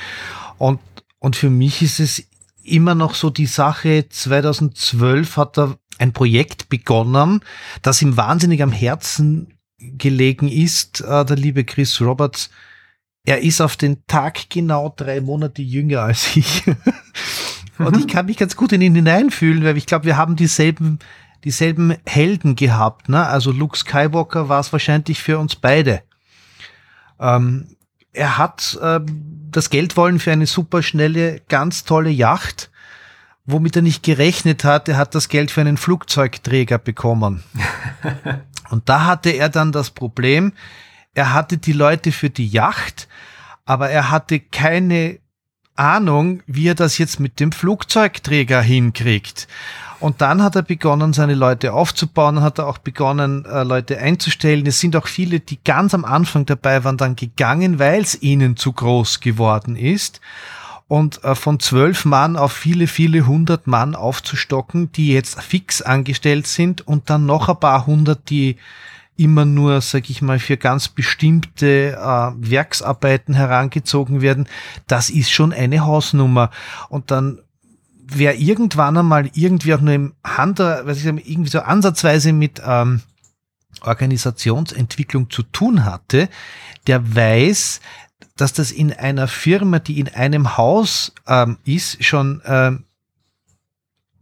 [0.59, 0.81] Und,
[1.19, 2.27] und für mich ist es
[2.65, 7.41] immer noch so die Sache, 2012 hat er ein Projekt begonnen,
[7.83, 12.51] das ihm wahnsinnig am Herzen gelegen ist, äh, der liebe Chris Roberts.
[13.25, 16.65] Er ist auf den Tag genau drei Monate jünger als ich.
[17.79, 20.99] Und ich kann mich ganz gut in ihn hineinfühlen, weil ich glaube, wir haben dieselben
[21.45, 23.09] dieselben Helden gehabt.
[23.09, 23.27] Ne?
[23.27, 26.03] Also Luke Skywalker war es wahrscheinlich für uns beide.
[27.19, 27.77] Ähm,
[28.13, 29.01] er hat äh,
[29.53, 32.71] das Geld wollen für eine super schnelle, ganz tolle Yacht,
[33.45, 34.89] womit er nicht gerechnet hat.
[34.89, 37.43] Er hat das Geld für einen Flugzeugträger bekommen.
[38.71, 40.53] Und da hatte er dann das Problem,
[41.15, 43.07] er hatte die Leute für die Yacht,
[43.67, 45.19] aber er hatte keine
[45.75, 49.47] Ahnung, wie er das jetzt mit dem Flugzeugträger hinkriegt.
[50.03, 53.99] Und dann hat er begonnen, seine Leute aufzubauen, dann hat er auch begonnen, äh, Leute
[53.99, 54.67] einzustellen.
[54.67, 58.57] Es sind auch viele, die ganz am Anfang dabei waren, dann gegangen, weil es ihnen
[58.57, 60.21] zu groß geworden ist.
[60.89, 66.49] Und äh, von zwölf Mann auf viele, viele hundert Mann aufzustocken, die jetzt fix angestellt
[66.49, 68.57] sind und dann noch ein paar hundert, die
[69.17, 74.49] immer nur, sag ich mal, für ganz bestimmte äh, Werksarbeiten herangezogen werden,
[74.89, 76.51] das ist schon eine Hausnummer.
[76.89, 77.39] Und dann
[78.05, 82.61] wer irgendwann einmal irgendwie auch nur im Hand, was ich sagen, irgendwie so ansatzweise mit
[82.65, 83.01] ähm,
[83.83, 86.29] Organisationsentwicklung zu tun hatte,
[86.87, 87.81] der weiß,
[88.37, 92.85] dass das in einer Firma, die in einem Haus ähm, ist, schon, ähm,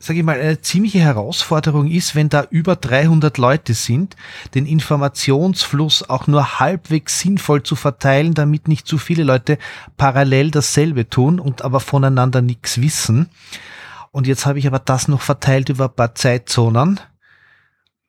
[0.03, 4.17] sage ich mal, eine ziemliche Herausforderung ist, wenn da über 300 Leute sind,
[4.55, 9.59] den Informationsfluss auch nur halbwegs sinnvoll zu verteilen, damit nicht zu viele Leute
[9.99, 13.29] parallel dasselbe tun und aber voneinander nichts wissen.
[14.11, 16.99] Und jetzt habe ich aber das noch verteilt über ein paar Zeitzonen.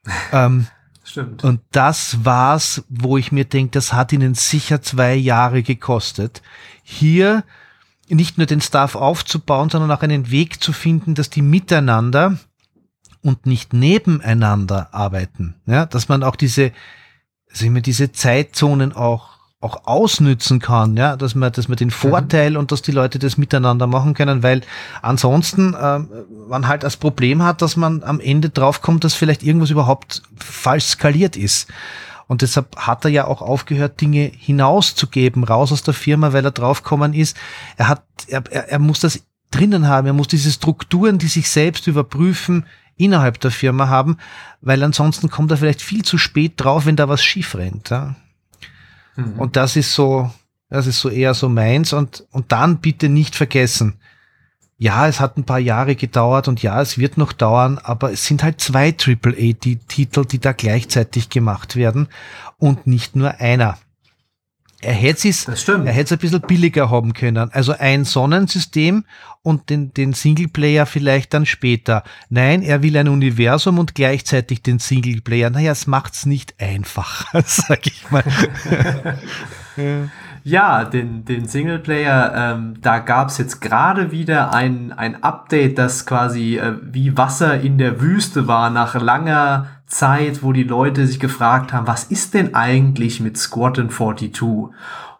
[0.31, 0.67] ähm,
[1.03, 1.43] Stimmt.
[1.43, 6.41] Und das war's, wo ich mir denke, das hat ihnen sicher zwei Jahre gekostet.
[6.83, 7.43] Hier
[8.15, 12.37] nicht nur den Staff aufzubauen, sondern auch einen Weg zu finden, dass die miteinander
[13.21, 15.55] und nicht nebeneinander arbeiten.
[15.65, 16.71] Ja, dass man auch diese,
[17.51, 21.91] sehen wir, diese Zeitzonen auch auch ausnützen kann, ja, dass man, dass man den mhm.
[21.91, 22.57] Vorteil mhm.
[22.57, 24.61] und dass die Leute das miteinander machen können, weil
[25.03, 25.99] ansonsten äh,
[26.49, 30.85] man halt das Problem hat, dass man am Ende draufkommt, dass vielleicht irgendwas überhaupt falsch
[30.85, 31.69] skaliert ist.
[32.31, 36.51] Und deshalb hat er ja auch aufgehört, Dinge hinauszugeben, raus aus der Firma, weil er
[36.51, 37.35] draufgekommen ist.
[37.75, 41.87] Er hat, er, er, muss das drinnen haben, er muss diese Strukturen, die sich selbst
[41.87, 42.65] überprüfen,
[42.95, 44.15] innerhalb der Firma haben,
[44.61, 47.89] weil ansonsten kommt er vielleicht viel zu spät drauf, wenn da was schief rennt.
[47.89, 48.15] Ja.
[49.17, 49.33] Mhm.
[49.37, 50.31] Und das ist so,
[50.69, 51.91] das ist so eher so meins.
[51.91, 53.99] Und, und dann bitte nicht vergessen,
[54.81, 58.25] ja, es hat ein paar Jahre gedauert und ja, es wird noch dauern, aber es
[58.25, 62.07] sind halt zwei AAA-Titel, die da gleichzeitig gemacht werden
[62.57, 63.77] und nicht nur einer.
[64.81, 67.51] Er hätte es, er hätte es ein bisschen billiger haben können.
[67.51, 69.05] Also ein Sonnensystem
[69.43, 72.03] und den, den Singleplayer vielleicht dann später.
[72.29, 75.51] Nein, er will ein Universum und gleichzeitig den Singleplayer.
[75.51, 78.23] Naja, es macht's nicht einfacher, sag ich mal.
[79.77, 80.09] Ja,
[80.43, 86.75] den, den Singleplayer, ähm, da gab's jetzt gerade wieder ein, ein Update, das quasi äh,
[86.81, 91.87] wie Wasser in der Wüste war nach langer Zeit, wo die Leute sich gefragt haben,
[91.87, 94.41] was ist denn eigentlich mit Squadron 42?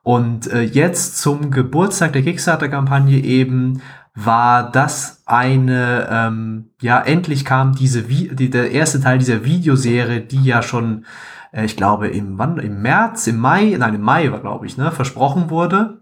[0.03, 3.81] Und äh, jetzt zum Geburtstag der Kickstarter-Kampagne eben
[4.15, 10.21] war das eine, ähm, ja, endlich kam diese, Vi die, der erste Teil dieser Videoserie,
[10.21, 11.05] die ja schon,
[11.51, 14.77] äh, ich glaube, im, wann, im März, im Mai, nein, im Mai war, glaube ich,
[14.77, 16.01] ne, versprochen wurde.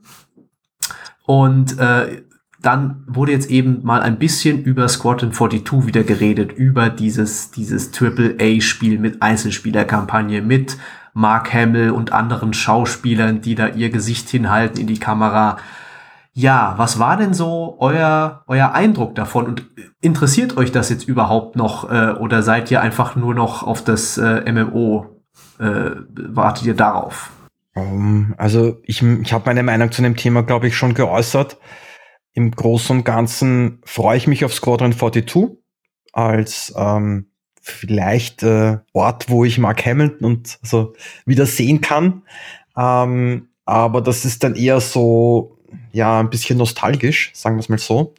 [1.25, 2.23] Und äh,
[2.61, 7.91] dann wurde jetzt eben mal ein bisschen über Squadron 42 wieder geredet, über dieses, dieses
[7.91, 10.77] Triple-A-Spiel mit Einzelspielerkampagne, mit
[11.13, 15.57] Mark Hamill und anderen Schauspielern, die da ihr Gesicht hinhalten in die Kamera.
[16.33, 19.45] Ja, was war denn so euer, euer Eindruck davon?
[19.45, 19.65] Und
[20.01, 24.17] interessiert euch das jetzt überhaupt noch äh, oder seid ihr einfach nur noch auf das
[24.17, 25.18] äh, MMO?
[25.59, 27.31] Äh, wartet ihr darauf?
[27.75, 31.57] Um, ähm, also ich, ich habe meine Meinung zu dem Thema, glaube ich, schon geäußert.
[32.33, 35.57] Im Großen und Ganzen freue ich mich auf Squadron 42
[36.13, 37.27] als ähm,
[37.61, 40.93] vielleicht äh, Ort, wo ich Mark Hamilton und so
[41.25, 42.23] wieder sehen kann.
[42.77, 45.57] Ähm, aber das ist dann eher so,
[45.91, 48.15] ja, ein bisschen nostalgisch, sagen wir es mal so.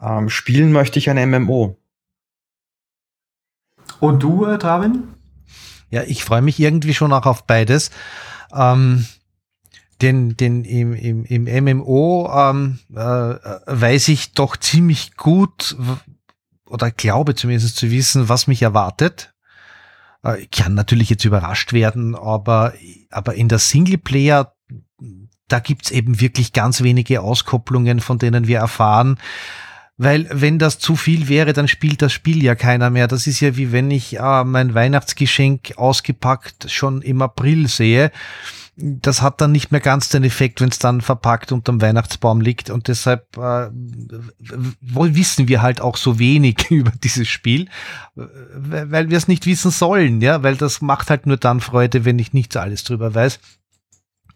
[0.00, 1.76] Ähm, spielen möchte ich ein MMO.
[4.00, 5.14] Und du, äh, Travin?
[5.94, 7.92] Ja, ich freue mich irgendwie schon auch auf beides.
[8.52, 9.06] Ähm,
[10.02, 15.76] den, den im, im, im MMO ähm, äh, weiß ich doch ziemlich gut
[16.66, 19.34] oder glaube zumindest zu wissen, was mich erwartet.
[20.24, 22.72] Äh, ich kann natürlich jetzt überrascht werden, aber,
[23.10, 24.52] aber in der Singleplayer,
[25.46, 29.16] da gibt's eben wirklich ganz wenige Auskopplungen, von denen wir erfahren.
[29.96, 33.06] Weil wenn das zu viel wäre, dann spielt das Spiel ja keiner mehr.
[33.06, 38.10] Das ist ja wie wenn ich äh, mein Weihnachtsgeschenk ausgepackt schon im April sehe
[38.76, 42.70] das hat dann nicht mehr ganz den Effekt, wenn es dann verpackt unterm Weihnachtsbaum liegt.
[42.70, 47.68] Und deshalb äh, wissen wir halt auch so wenig über dieses Spiel,
[48.14, 52.18] weil wir es nicht wissen sollen, ja, weil das macht halt nur dann Freude, wenn
[52.18, 53.38] ich nichts alles drüber weiß.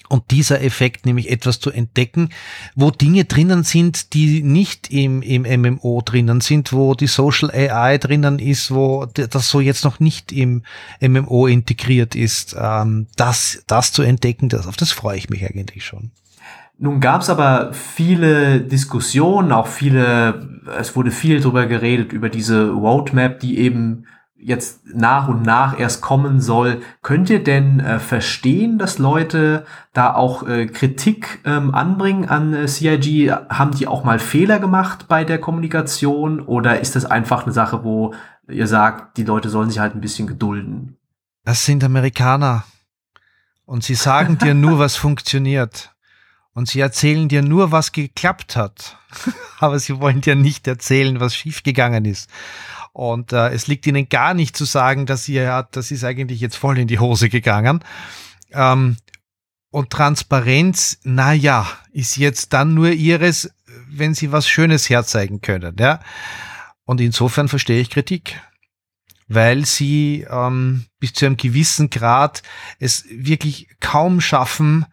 [0.09, 2.31] Und dieser Effekt, nämlich etwas zu entdecken,
[2.75, 7.99] wo Dinge drinnen sind, die nicht im, im MMO drinnen sind, wo die Social AI
[7.99, 10.63] drinnen ist, wo das so jetzt noch nicht im
[11.01, 15.85] MMO integriert ist, ähm, das, das zu entdecken, das, auf das freue ich mich eigentlich
[15.85, 16.11] schon.
[16.81, 22.71] Nun gab es aber viele Diskussionen, auch viele, es wurde viel darüber geredet, über diese
[22.71, 24.07] Roadmap, die eben
[24.41, 26.81] jetzt nach und nach erst kommen soll.
[27.03, 32.69] Könnt ihr denn äh, verstehen, dass Leute da auch äh, Kritik ähm, anbringen an äh,
[32.69, 33.31] CIG?
[33.49, 37.85] Haben die auch mal Fehler gemacht bei der Kommunikation oder ist das einfach eine Sache,
[37.85, 38.15] wo
[38.49, 40.97] ihr sagt, die Leute sollen sich halt ein bisschen gedulden?
[41.45, 42.65] Das sind Amerikaner
[43.65, 45.95] und sie sagen dir nur, was funktioniert.
[46.55, 48.97] Und sie erzählen dir nur, was geklappt hat.
[49.61, 52.29] Aber sie wollen dir nicht erzählen, was schiefgegangen ist.
[52.99, 56.41] Und äh, es liegt ihnen gar nicht zu sagen, dass sie ja, das ist eigentlich
[56.41, 57.79] jetzt voll in die Hose gegangen.
[58.51, 58.97] Ähm,
[59.71, 63.55] und Transparenz, na ja, ist jetzt dann nur ihres,
[63.89, 66.01] wenn sie was Schönes herzeigen können, ja.
[66.87, 68.41] Und insofern verstehe ich Kritik,
[69.29, 72.43] weil sie ähm, bis zu einem gewissen Grad
[72.81, 74.87] es wirklich kaum schaffen,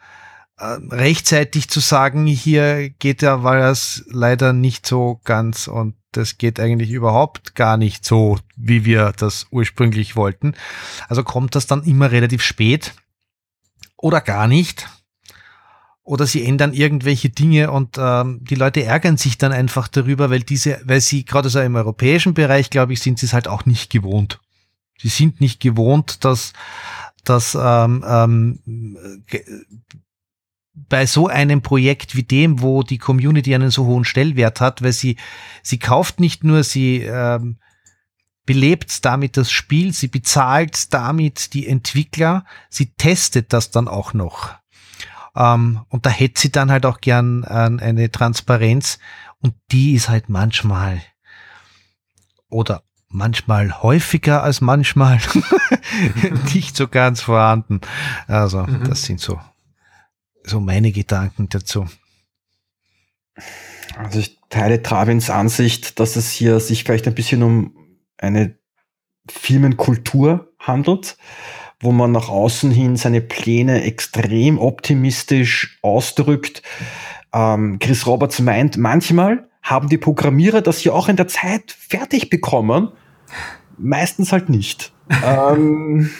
[0.57, 6.37] äh, rechtzeitig zu sagen, hier geht ja, weil es leider nicht so ganz und das
[6.37, 10.53] geht eigentlich überhaupt gar nicht so, wie wir das ursprünglich wollten.
[11.07, 12.93] Also kommt das dann immer relativ spät
[13.97, 14.87] oder gar nicht.
[16.03, 20.41] Oder sie ändern irgendwelche Dinge und ähm, die Leute ärgern sich dann einfach darüber, weil
[20.41, 23.65] diese, weil sie gerade so im europäischen Bereich, glaube ich, sind sie es halt auch
[23.65, 24.39] nicht gewohnt.
[24.99, 26.53] Sie sind nicht gewohnt, dass,
[27.23, 29.25] dass ähm, ähm,
[30.75, 34.91] bei so einem Projekt wie dem, wo die Community einen so hohen Stellwert hat, weil
[34.91, 35.17] sie,
[35.63, 37.57] sie kauft nicht nur, sie ähm,
[38.45, 44.53] belebt damit das Spiel, sie bezahlt damit die Entwickler, sie testet das dann auch noch.
[45.35, 48.99] Ähm, und da hätte sie dann halt auch gern äh, eine Transparenz
[49.41, 51.01] und die ist halt manchmal
[52.49, 55.19] oder manchmal häufiger als manchmal
[56.53, 57.81] nicht so ganz vorhanden.
[58.27, 58.83] Also, mhm.
[58.87, 59.39] das sind so
[60.45, 61.87] so meine Gedanken dazu.
[63.97, 67.75] Also ich teile Travins Ansicht, dass es hier sich vielleicht ein bisschen um
[68.17, 68.57] eine
[69.29, 71.17] Firmenkultur handelt,
[71.79, 76.61] wo man nach außen hin seine Pläne extrem optimistisch ausdrückt.
[77.33, 82.29] Ähm, Chris Roberts meint, manchmal haben die Programmierer das ja auch in der Zeit fertig
[82.29, 82.91] bekommen,
[83.77, 84.93] meistens halt nicht.
[85.23, 86.11] ähm,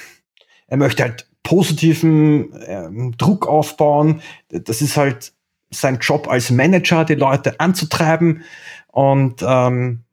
[0.67, 4.21] er möchte halt positiven ähm, Druck aufbauen.
[4.49, 5.31] Das ist halt
[5.71, 8.43] sein Job als Manager, die Leute anzutreiben.
[8.91, 10.03] Und ähm,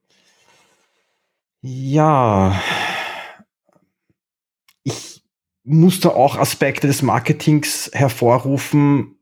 [1.63, 2.61] ja,
[4.85, 5.25] ich
[5.65, 9.17] musste auch Aspekte des Marketings hervorrufen,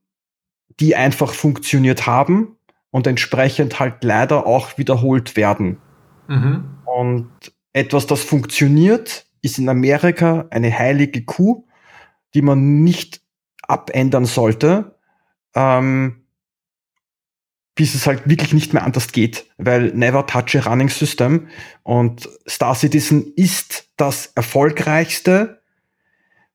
[0.80, 2.56] die einfach funktioniert haben.
[2.90, 5.78] und entsprechend halt leider auch wiederholt werden.
[6.28, 6.64] Mhm.
[6.84, 7.30] Und
[7.72, 11.64] etwas, das funktioniert, ist in Amerika eine heilige Kuh,
[12.34, 13.20] die man nicht
[13.62, 14.96] abändern sollte,
[15.54, 16.26] ähm,
[17.74, 21.48] bis es halt wirklich nicht mehr anders geht, weil never touch a running system
[21.82, 25.62] und Star Citizen ist das erfolgreichste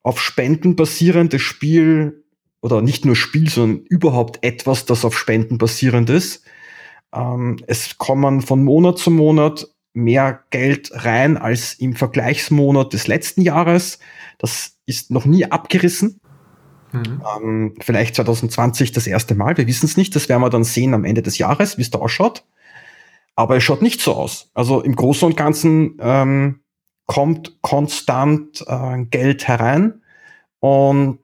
[0.03, 2.23] auf Spenden basierende Spiel
[2.61, 6.43] oder nicht nur Spiel, sondern überhaupt etwas, das auf Spenden basierend ist.
[7.13, 13.41] Ähm, es kommen von Monat zu Monat mehr Geld rein als im Vergleichsmonat des letzten
[13.41, 13.99] Jahres.
[14.37, 16.19] Das ist noch nie abgerissen.
[16.91, 17.23] Mhm.
[17.37, 20.15] Ähm, vielleicht 2020 das erste Mal, wir wissen es nicht.
[20.15, 22.45] Das werden wir dann sehen am Ende des Jahres, wie es da ausschaut.
[23.35, 24.51] Aber es schaut nicht so aus.
[24.53, 26.61] Also im Großen und Ganzen ähm,
[27.05, 30.01] kommt konstant äh, Geld herein.
[30.59, 31.19] Und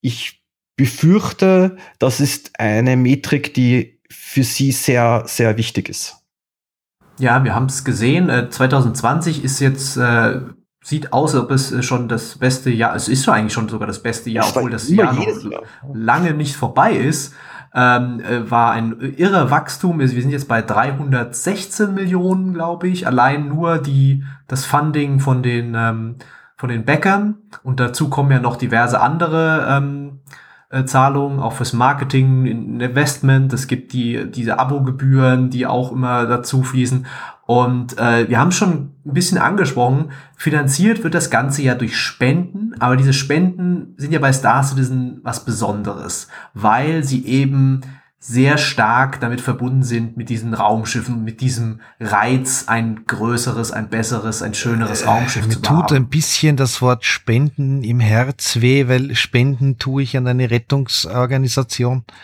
[0.00, 0.42] ich
[0.76, 6.21] befürchte, das ist eine Metrik, die für sie sehr, sehr wichtig ist.
[7.22, 8.32] Ja, wir haben es gesehen.
[8.50, 10.40] 2020 äh, ist jetzt, äh,
[10.82, 13.68] sieht aus, als ob es äh, schon das beste Jahr, es ist schon eigentlich schon
[13.68, 15.62] sogar das beste Jahr, obwohl das Jahr noch Jahr.
[15.94, 17.32] lange nicht vorbei ist.
[17.74, 20.00] Ähm, äh, war ein irrer Wachstum.
[20.00, 23.06] Wir sind jetzt bei 316 Millionen, glaube ich.
[23.06, 26.16] Allein nur die, das Funding von den, ähm,
[26.56, 27.36] von den Bäckern.
[27.62, 30.22] Und dazu kommen ja noch diverse andere ähm,
[30.72, 33.52] äh, Zahlungen, auch fürs Marketing, Investment.
[33.52, 37.06] Es gibt die, diese Abogebühren, die auch immer dazu fließen.
[37.44, 42.74] Und äh, wir haben schon ein bisschen angesprochen, finanziert wird das Ganze ja durch Spenden,
[42.78, 47.82] aber diese Spenden sind ja bei Star Citizen was Besonderes, weil sie eben
[48.24, 54.42] sehr stark damit verbunden sind mit diesen Raumschiffen, mit diesem Reiz, ein größeres, ein besseres,
[54.42, 55.76] ein schöneres äh, Raumschiff äh, zu haben.
[55.76, 60.28] Mir tut ein bisschen das Wort Spenden im Herz weh, weil Spenden tue ich an
[60.28, 62.04] eine Rettungsorganisation.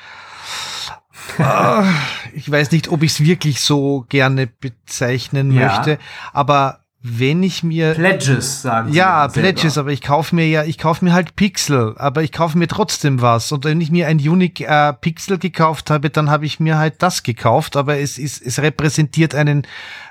[1.38, 1.84] Ah,
[2.32, 5.66] ich weiß nicht, ob ich es wirklich so gerne bezeichnen ja.
[5.66, 5.98] möchte,
[6.32, 11.04] aber wenn ich mir Pledges sagen ja Pledges aber ich kaufe mir ja ich kaufe
[11.04, 13.52] mir halt Pixel aber ich kaufe mir trotzdem was.
[13.52, 17.02] Und wenn ich mir ein Unique äh, Pixel gekauft habe dann habe ich mir halt
[17.02, 17.76] das gekauft.
[17.76, 19.64] Aber es ist es repräsentiert einen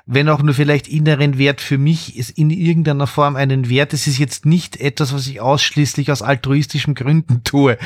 [0.06, 3.92] wenn auch nur vielleicht inneren Wert für mich ist in irgendeiner Form einen Wert.
[3.92, 7.78] Es ist jetzt nicht etwas was ich ausschließlich aus altruistischen Gründen tue.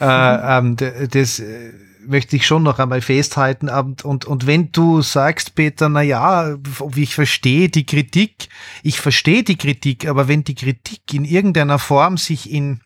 [0.00, 0.04] Äh,
[0.58, 1.72] ähm, das äh,
[2.06, 3.68] möchte ich schon noch einmal festhalten.
[3.68, 6.56] Und, und, und wenn du sagst, Peter, na ja,
[6.94, 8.48] ich verstehe die Kritik,
[8.82, 12.80] ich verstehe die Kritik, aber wenn die Kritik in irgendeiner Form sich in,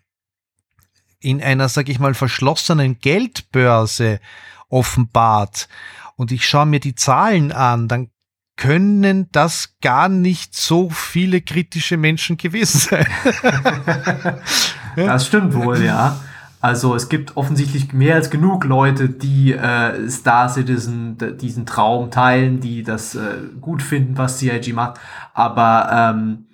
[1.21, 4.21] in einer, sag ich mal, verschlossenen Geldbörse
[4.69, 5.69] offenbart
[6.17, 8.11] und ich schaue mir die Zahlen an, dann
[8.57, 13.07] können das gar nicht so viele kritische Menschen gewesen sein.
[14.97, 16.21] das stimmt wohl, ja.
[16.61, 22.61] Also es gibt offensichtlich mehr als genug Leute, die äh, Star Citizen diesen Traum teilen,
[22.61, 25.01] die das äh, gut finden, was CIG macht.
[25.33, 26.47] Aber ähm,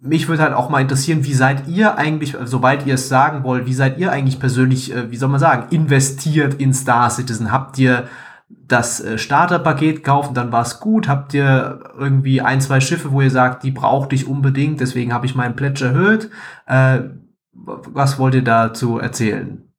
[0.00, 3.66] mich würde halt auch mal interessieren, wie seid ihr eigentlich, sobald ihr es sagen wollt,
[3.66, 7.50] wie seid ihr eigentlich persönlich, äh, wie soll man sagen, investiert in Star Citizen?
[7.50, 8.04] Habt ihr
[8.48, 11.08] das äh, Starterpaket gekauft und dann war es gut?
[11.08, 15.24] Habt ihr irgendwie ein, zwei Schiffe, wo ihr sagt, die brauchte ich unbedingt, deswegen habe
[15.24, 16.30] ich meinen Pledge erhöht?
[16.66, 17.00] Äh,
[17.64, 19.72] was wollt ihr dazu erzählen?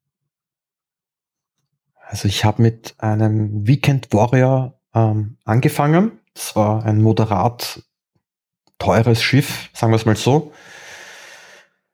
[2.06, 6.12] Also ich habe mit einem Weekend Warrior ähm, angefangen.
[6.34, 7.82] Das war ein moderat
[8.78, 10.52] teures Schiff, sagen wir es mal so.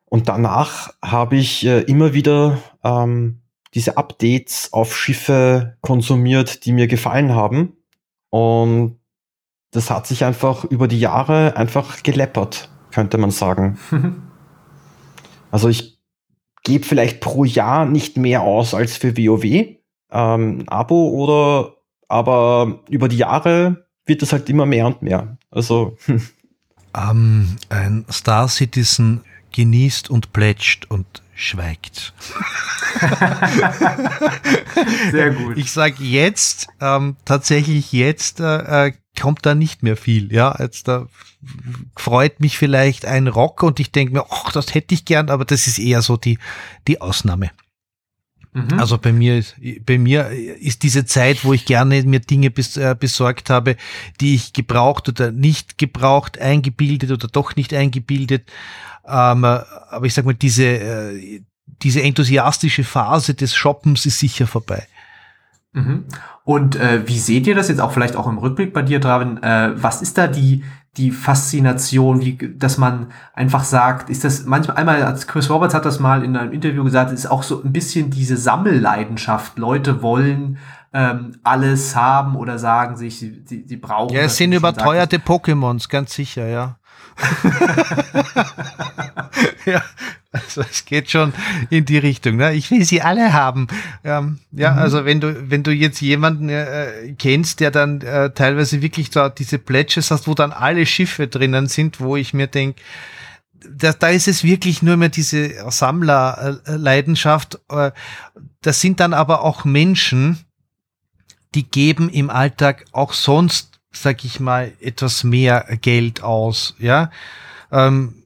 [0.06, 3.42] Und danach habe ich äh, immer wieder ähm,
[3.74, 7.76] diese Updates auf Schiffe konsumiert, die mir gefallen haben.
[8.30, 8.98] Und
[9.72, 13.78] das hat sich einfach über die Jahre einfach geleppert, könnte man sagen.
[15.50, 16.00] Also ich
[16.64, 19.76] gebe vielleicht pro Jahr nicht mehr aus als für WoW,
[20.10, 21.76] ähm, Abo oder,
[22.08, 25.36] aber über die Jahre wird es halt immer mehr und mehr.
[25.50, 25.96] Also.
[26.92, 29.22] Um, ein Star Citizen
[29.52, 32.14] genießt und plätscht und schweigt.
[35.10, 35.56] Sehr gut.
[35.58, 40.32] Ich sage jetzt, ähm, tatsächlich jetzt äh, äh kommt da nicht mehr viel.
[40.32, 41.06] Ja, jetzt da
[41.96, 45.44] freut mich vielleicht ein Rock und ich denke mir, ach, das hätte ich gern, aber
[45.44, 46.38] das ist eher so die,
[46.86, 47.50] die Ausnahme.
[48.56, 48.78] Mhm.
[48.78, 49.44] Also bei mir,
[49.84, 53.76] bei mir ist diese Zeit, wo ich gerne mir Dinge bes, äh, besorgt habe,
[54.20, 58.50] die ich gebraucht oder nicht gebraucht, eingebildet oder doch nicht eingebildet.
[59.06, 61.42] Ähm, aber ich sag mal, diese, äh,
[61.82, 64.86] diese enthusiastische Phase des Shoppens ist sicher vorbei.
[65.76, 66.04] Mhm.
[66.44, 69.42] Und äh, wie seht ihr das jetzt auch vielleicht auch im Rückblick bei dir, Draven?
[69.42, 70.64] Äh, was ist da die
[70.96, 75.84] die Faszination, wie, dass man einfach sagt, ist das manchmal einmal, als Chris Roberts hat
[75.84, 79.58] das mal in einem Interview gesagt, ist auch so ein bisschen diese Sammelleidenschaft.
[79.58, 80.56] Leute wollen
[80.94, 84.14] ähm, alles haben oder sagen sich, sie, sie, sie brauchen.
[84.14, 86.78] Ja, es sind überteuerte Pokémons, ganz sicher, ja.
[89.66, 89.82] ja,
[90.44, 91.32] also es geht schon
[91.70, 92.36] in die Richtung.
[92.36, 92.54] Ne?
[92.54, 93.66] Ich will sie alle haben.
[94.04, 94.78] Ähm, ja, mhm.
[94.78, 99.28] also wenn du wenn du jetzt jemanden äh, kennst, der dann äh, teilweise wirklich da
[99.28, 102.80] diese Pledges hast, wo dann alle Schiffe drinnen sind, wo ich mir denke,
[103.68, 107.60] da, da ist es wirklich nur mehr diese Sammlerleidenschaft.
[107.68, 107.92] Äh,
[108.62, 110.38] das sind dann aber auch Menschen,
[111.54, 117.10] die geben im Alltag auch sonst sag ich mal, etwas mehr Geld aus, ja,
[117.72, 118.24] ähm,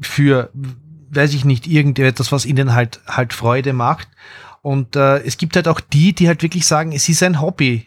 [0.00, 0.50] für,
[1.14, 4.08] weiß ich nicht, irgendetwas, was ihnen halt, halt Freude macht.
[4.62, 7.86] Und äh, es gibt halt auch die, die halt wirklich sagen, es ist ein Hobby.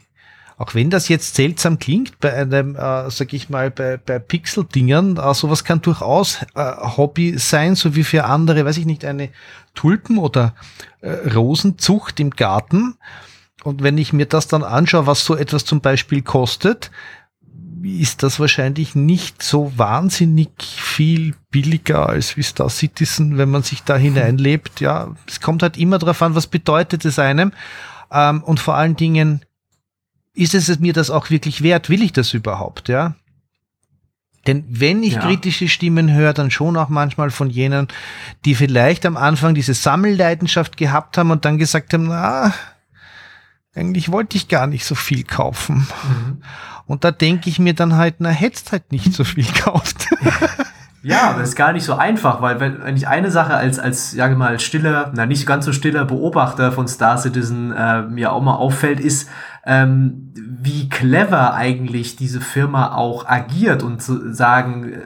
[0.59, 5.17] Auch wenn das jetzt seltsam klingt bei einem, äh, sag ich mal, bei, bei Pixel-Dingern,
[5.17, 9.29] äh, sowas kann durchaus äh, Hobby sein, so wie für andere, weiß ich nicht, eine
[9.75, 10.55] Tulpen- oder
[11.01, 12.95] äh, Rosenzucht im Garten.
[13.63, 16.89] Und wenn ich mir das dann anschaue, was so etwas zum Beispiel kostet,
[17.83, 23.83] ist das wahrscheinlich nicht so wahnsinnig viel billiger als wie Star Citizen, wenn man sich
[23.83, 24.79] da hineinlebt.
[24.81, 27.51] Ja, es kommt halt immer darauf an, was bedeutet es einem.
[28.11, 29.41] Ähm, und vor allen Dingen,
[30.33, 31.89] ist es mir das auch wirklich wert?
[31.89, 32.89] Will ich das überhaupt?
[32.89, 33.15] Ja.
[34.45, 35.21] Denn wenn ich ja.
[35.21, 37.87] kritische Stimmen höre, dann schon auch manchmal von jenen,
[38.45, 42.53] die vielleicht am Anfang diese Sammelleidenschaft gehabt haben und dann gesagt haben, na,
[43.77, 45.87] eigentlich wollte ich gar nicht so viel kaufen.
[46.03, 46.41] Mhm.
[46.85, 50.07] Und da denke ich mir dann halt, na, hättest halt nicht so viel gekauft.
[51.03, 53.79] Ja, aber das ist gar nicht so einfach, weil wenn, wenn ich eine Sache als,
[53.79, 58.01] als, ja mal, als stiller, na nicht ganz so stiller Beobachter von Star Citizen äh,
[58.01, 59.29] mir auch mal auffällt, ist,
[59.65, 64.97] ähm, wie clever eigentlich diese Firma auch agiert und zu sagen, äh,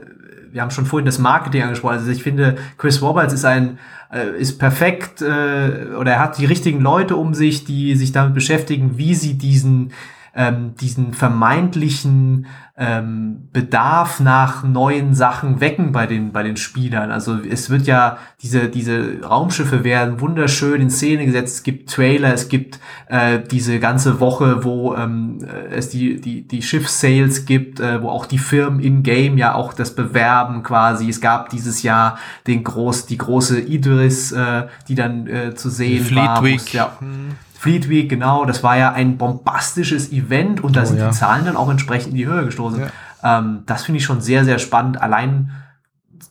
[0.51, 1.97] wir haben schon vorhin das Marketing angesprochen.
[1.97, 3.79] Also ich finde, Chris Roberts ist ein
[4.11, 8.33] äh, ist perfekt äh, oder er hat die richtigen Leute um sich, die sich damit
[8.33, 9.91] beschäftigen, wie sie diesen
[10.33, 12.45] ähm, diesen vermeintlichen
[12.77, 17.11] ähm, Bedarf nach neuen Sachen wecken bei den bei den Spielern.
[17.11, 21.57] Also es wird ja diese diese Raumschiffe werden wunderschön in Szene gesetzt.
[21.57, 26.61] Es gibt Trailer, es gibt äh, diese ganze Woche, wo ähm, es die die die
[26.61, 31.09] Schiffssales gibt, äh, wo auch die Firmen in Game ja auch das bewerben quasi.
[31.09, 32.17] Es gab dieses Jahr
[32.47, 36.43] den groß die große Idris, äh, die dann äh, zu sehen Fleet war.
[36.43, 36.73] Week.
[36.73, 40.97] Ja, hm Fleet Week, genau, das war ja ein bombastisches Event und da oh, sind
[40.97, 41.09] ja.
[41.09, 42.79] die Zahlen dann auch entsprechend in die Höhe gestoßen.
[43.21, 43.37] Ja.
[43.37, 44.99] Ähm, das finde ich schon sehr, sehr spannend.
[44.99, 45.51] Allein,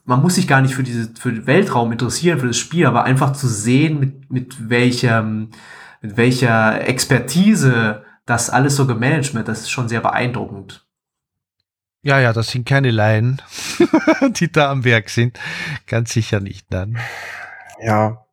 [0.04, 3.04] man muss sich gar nicht für diese, für den Weltraum interessieren, für das Spiel, aber
[3.04, 5.50] einfach zu sehen, mit, mit welchem,
[6.02, 10.84] mit welcher Expertise das alles so gemanagt wird, das ist schon sehr beeindruckend.
[12.02, 13.40] Ja, ja, das sind keine Laien,
[14.30, 15.38] die da am Werk sind.
[15.86, 16.98] Ganz sicher nicht, dann.
[17.80, 18.26] Ja,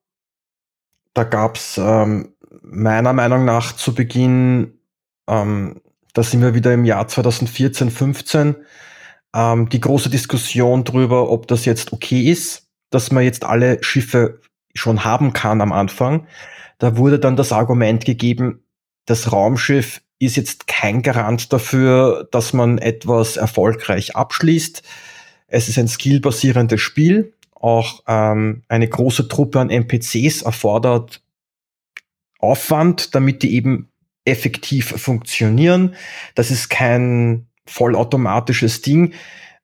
[1.13, 2.33] da gab's ähm,
[2.69, 4.79] meiner Meinung nach zu Beginn,
[5.27, 5.81] ähm,
[6.13, 8.55] da sind wir wieder im Jahr 2014, 15,
[9.35, 14.41] ähm, die große Diskussion darüber, ob das jetzt okay ist, dass man jetzt alle Schiffe
[14.73, 16.27] schon haben kann am Anfang.
[16.79, 18.63] Da wurde dann das Argument gegeben,
[19.05, 24.83] das Raumschiff ist jetzt kein Garant dafür, dass man etwas erfolgreich abschließt.
[25.47, 27.33] Es ist ein skillbasierendes Spiel.
[27.53, 31.21] Auch ähm, eine große Truppe an NPCs erfordert
[32.39, 33.89] Aufwand, damit die eben
[34.25, 35.95] effektiv funktionieren.
[36.35, 39.13] Das ist kein vollautomatisches Ding.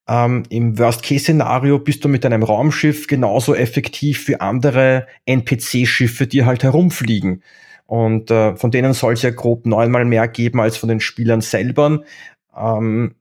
[0.07, 6.63] Ähm, Im Worst-Case-Szenario bist du mit einem Raumschiff genauso effektiv wie andere NPC-Schiffe, die halt
[6.63, 7.43] herumfliegen.
[7.85, 11.41] Und äh, von denen soll es ja grob neunmal mehr geben als von den Spielern
[11.41, 12.03] selber.
[12.55, 13.15] Ähm,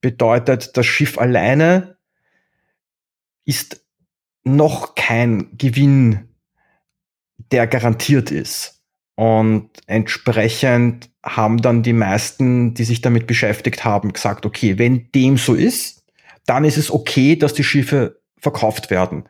[0.00, 1.96] bedeutet, das Schiff alleine
[3.44, 3.84] ist
[4.44, 6.31] noch kein Gewinn
[7.52, 8.80] der garantiert ist.
[9.14, 15.36] Und entsprechend haben dann die meisten, die sich damit beschäftigt haben, gesagt, okay, wenn dem
[15.36, 16.04] so ist,
[16.46, 19.28] dann ist es okay, dass die Schiffe verkauft werden.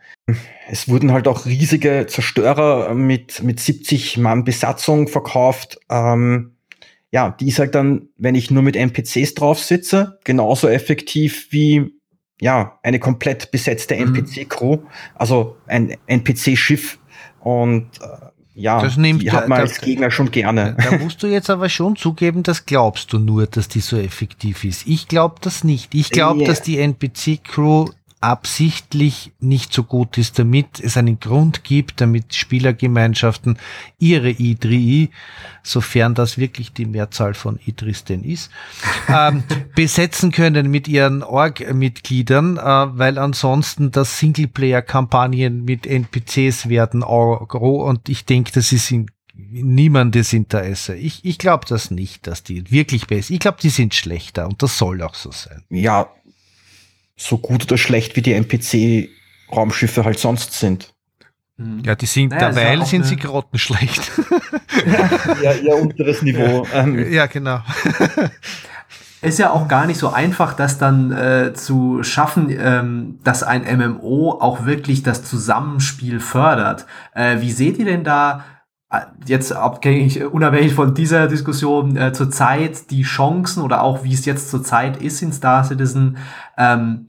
[0.71, 5.79] Es wurden halt auch riesige Zerstörer mit, mit 70 Mann Besatzung verkauft.
[5.91, 6.53] Ähm,
[7.11, 11.93] ja, die ist halt dann, wenn ich nur mit NPCs drauf sitze, genauso effektiv wie
[12.41, 14.17] ja, eine komplett besetzte mhm.
[14.17, 14.79] NPC-Crew,
[15.15, 16.99] also ein NPC-Schiff
[17.43, 20.77] und äh, ja, das nimmt, die hat man als Gegner schon gerne.
[20.83, 24.65] Da musst du jetzt aber schon zugeben, das glaubst du nur, dass die so effektiv
[24.65, 24.87] ist.
[24.87, 25.95] Ich glaube das nicht.
[25.95, 26.49] Ich glaube, yeah.
[26.49, 27.87] dass die NPC-Crew
[28.23, 33.59] absichtlich nicht so gut ist, damit es einen Grund gibt, damit Spielergemeinschaften
[33.99, 35.11] ihre I3i,
[35.63, 38.51] sofern das wirklich die Mehrzahl von Idris denn ist,
[39.09, 39.43] ähm,
[39.75, 48.09] besetzen können mit ihren Org-Mitgliedern, äh, weil ansonsten das Singleplayer-Kampagnen mit NPCs werden agro und
[48.09, 50.95] ich denke, das ist in niemandes Interesse.
[50.95, 53.35] Ich, ich glaube das nicht, dass die wirklich besser.
[53.35, 55.63] Ich glaube, die sind schlechter und das soll auch so sein.
[55.71, 56.09] Ja,
[57.23, 60.93] so gut oder schlecht wie die NPC-Raumschiffe halt sonst sind.
[61.57, 61.83] Mhm.
[61.85, 64.11] Ja, die sind, naja, derweil sind sie grottenschlecht.
[65.43, 66.67] ja, eher unteres Niveau.
[66.73, 67.13] Ähm.
[67.13, 67.61] Ja, genau.
[69.23, 73.63] ist ja auch gar nicht so einfach, das dann äh, zu schaffen, ähm, dass ein
[73.63, 76.87] MMO auch wirklich das Zusammenspiel fördert.
[77.15, 78.45] Äh, wie seht ihr denn da
[79.27, 84.51] jetzt abhängig, unabhängig von dieser Diskussion äh, zurzeit die Chancen oder auch wie es jetzt
[84.51, 86.19] zurzeit ist in Star Citizen?
[86.57, 87.07] Ähm,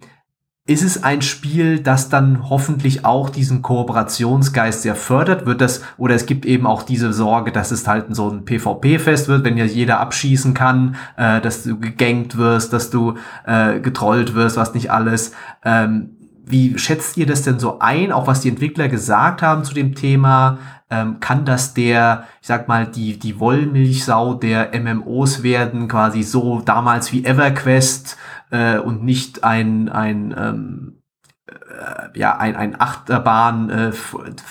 [0.65, 5.45] ist es ein Spiel, das dann hoffentlich auch diesen Kooperationsgeist sehr fördert?
[5.45, 9.27] Wird das, oder es gibt eben auch diese Sorge, dass es halt so ein PvP-Fest
[9.27, 13.15] wird, wenn ja jeder abschießen kann, äh, dass du gegankt wirst, dass du
[13.45, 15.34] äh, getrollt wirst, was nicht alles.
[15.65, 16.11] Ähm,
[16.46, 19.96] wie schätzt ihr das denn so ein, auch was die Entwickler gesagt haben zu dem
[19.96, 20.58] Thema?
[20.89, 26.62] Ähm, kann das der, ich sag mal, die, die Wollmilchsau der MMOs werden, quasi so
[26.62, 28.18] damals wie EverQuest?
[28.54, 31.02] äh, und nicht ein, ein ähm,
[31.48, 33.91] äh, ja, ein, ein Achterbahn äh,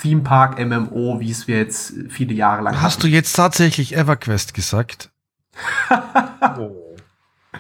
[0.03, 3.03] Theme Park MMO, wie es wir jetzt viele Jahre lang Hast hatten.
[3.03, 5.11] du jetzt tatsächlich EverQuest gesagt?
[6.59, 6.82] oh.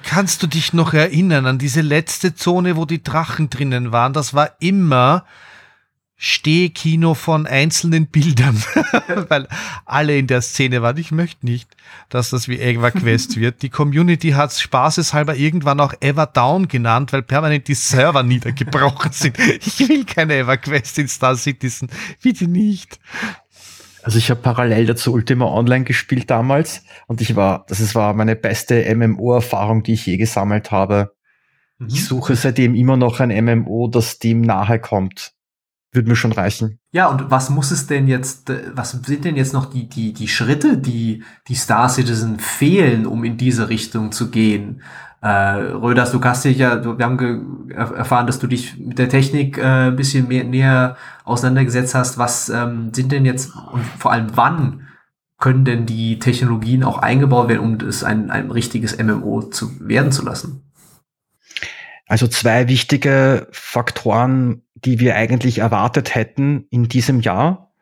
[0.02, 4.12] Kannst du dich noch erinnern an diese letzte Zone, wo die Drachen drinnen waren?
[4.12, 5.24] Das war immer
[6.24, 8.62] Stehkino von einzelnen Bildern,
[9.28, 9.48] weil
[9.84, 10.96] alle in der Szene waren.
[10.96, 11.76] Ich möchte nicht,
[12.10, 13.62] dass das wie EverQuest wird.
[13.62, 19.36] Die Community hat spaßeshalber irgendwann auch Everdown genannt, weil permanent die Server niedergebrochen sind.
[19.38, 21.88] Ich will keine EverQuest in Star Citizen.
[22.22, 23.00] Bitte nicht.
[24.02, 28.14] Also ich habe parallel dazu Ultima Online gespielt damals und ich war, das ist, war
[28.14, 31.14] meine beste MMO-Erfahrung, die ich je gesammelt habe.
[31.78, 31.88] Mhm.
[31.88, 35.34] Ich suche seitdem immer noch ein MMO, das dem nahe kommt
[35.92, 36.78] würde mir schon reichen.
[36.92, 40.12] Ja, und was muss es denn jetzt, äh, was sind denn jetzt noch die, die,
[40.12, 44.82] die Schritte, die, die Star Citizen fehlen, um in diese Richtung zu gehen?
[45.22, 49.56] Äh, Röders, du hast dich ja, wir haben erfahren, dass du dich mit der Technik
[49.56, 52.18] äh, ein bisschen mehr näher auseinandergesetzt hast.
[52.18, 54.88] Was ähm, sind denn jetzt und vor allem wann
[55.38, 60.10] können denn die Technologien auch eingebaut werden, um es ein, ein richtiges MMO zu werden
[60.10, 60.72] zu lassen?
[62.08, 67.72] Also zwei wichtige Faktoren, die wir eigentlich erwartet hätten in diesem Jahr,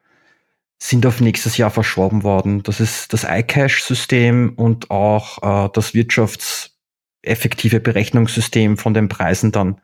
[0.78, 2.62] sind auf nächstes Jahr verschoben worden.
[2.62, 5.95] Das ist das iCash-System und auch äh, das
[7.23, 9.81] wirtschaftseffektive Berechnungssystem von den Preisen dann.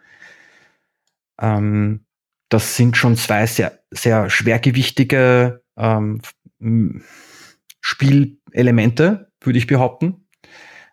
[1.40, 2.04] Ähm,
[2.48, 6.20] das sind schon zwei sehr, sehr schwergewichtige ähm,
[7.80, 10.26] Spielelemente, würde ich behaupten.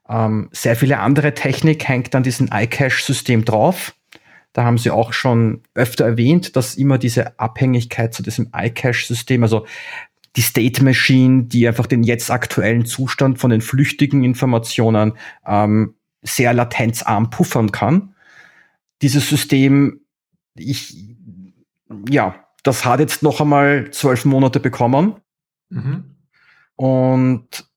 [0.09, 3.95] Ähm, sehr viele andere Technik hängt an diesem iCache-System drauf.
[4.51, 9.65] Da haben Sie auch schon öfter erwähnt, dass immer diese Abhängigkeit zu diesem iCache-System, also
[10.35, 15.13] die State Machine, die einfach den jetzt aktuellen Zustand von den flüchtigen Informationen
[15.45, 18.15] ähm, sehr latenzarm puffern kann.
[19.01, 20.01] Dieses System,
[20.55, 21.15] ich,
[22.09, 25.15] ja, das hat jetzt noch einmal zwölf Monate bekommen.
[25.69, 26.15] Mhm.
[26.75, 27.69] Und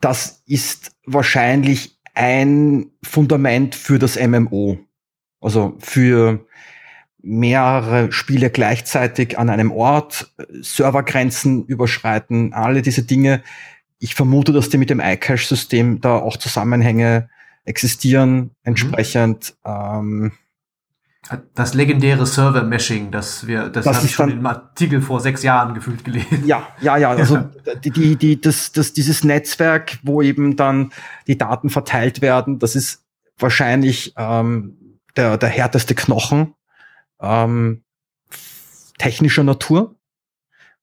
[0.00, 4.78] das ist wahrscheinlich ein Fundament für das MMO.
[5.40, 6.46] Also für
[7.24, 13.42] mehrere Spiele gleichzeitig an einem Ort, Servergrenzen überschreiten, alle diese Dinge.
[13.98, 17.28] Ich vermute, dass die mit dem iCache-System da auch Zusammenhänge
[17.64, 19.54] existieren, entsprechend.
[19.64, 19.70] Mhm.
[19.70, 20.32] Ähm,
[21.54, 25.72] das legendäre Server-Meshing, das wir, das, das habe ich schon im Artikel vor sechs Jahren
[25.72, 26.46] gefühlt gelesen.
[26.46, 27.10] Ja, ja, ja.
[27.16, 27.38] Also
[27.82, 30.92] die, die, die, das, das, dieses Netzwerk, wo eben dann
[31.26, 33.04] die Daten verteilt werden, das ist
[33.38, 36.54] wahrscheinlich ähm, der, der härteste Knochen
[37.20, 37.82] ähm,
[38.98, 39.96] technischer Natur,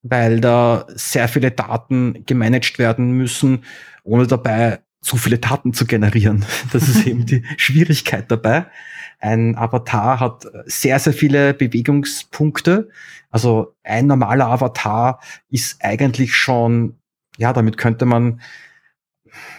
[0.02, 3.64] weil da sehr viele Daten gemanagt werden müssen,
[4.02, 6.44] ohne dabei zu viele Daten zu generieren.
[6.72, 8.66] Das ist eben die Schwierigkeit dabei.
[9.18, 12.88] Ein Avatar hat sehr, sehr viele Bewegungspunkte.
[13.30, 16.98] Also ein normaler Avatar ist eigentlich schon,
[17.36, 18.40] ja, damit könnte man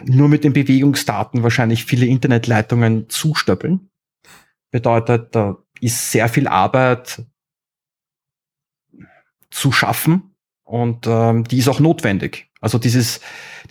[0.04, 3.90] nur mit den Bewegungsdaten wahrscheinlich viele Internetleitungen zustöppeln.
[4.70, 7.24] Bedeutet, da ist sehr viel Arbeit
[9.50, 10.33] zu schaffen
[10.64, 12.50] und ähm, die ist auch notwendig.
[12.62, 13.20] Also dieses,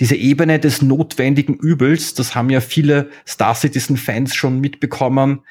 [0.00, 5.42] diese Ebene des notwendigen Übels, das haben ja viele Star Citizen-Fans schon mitbekommen,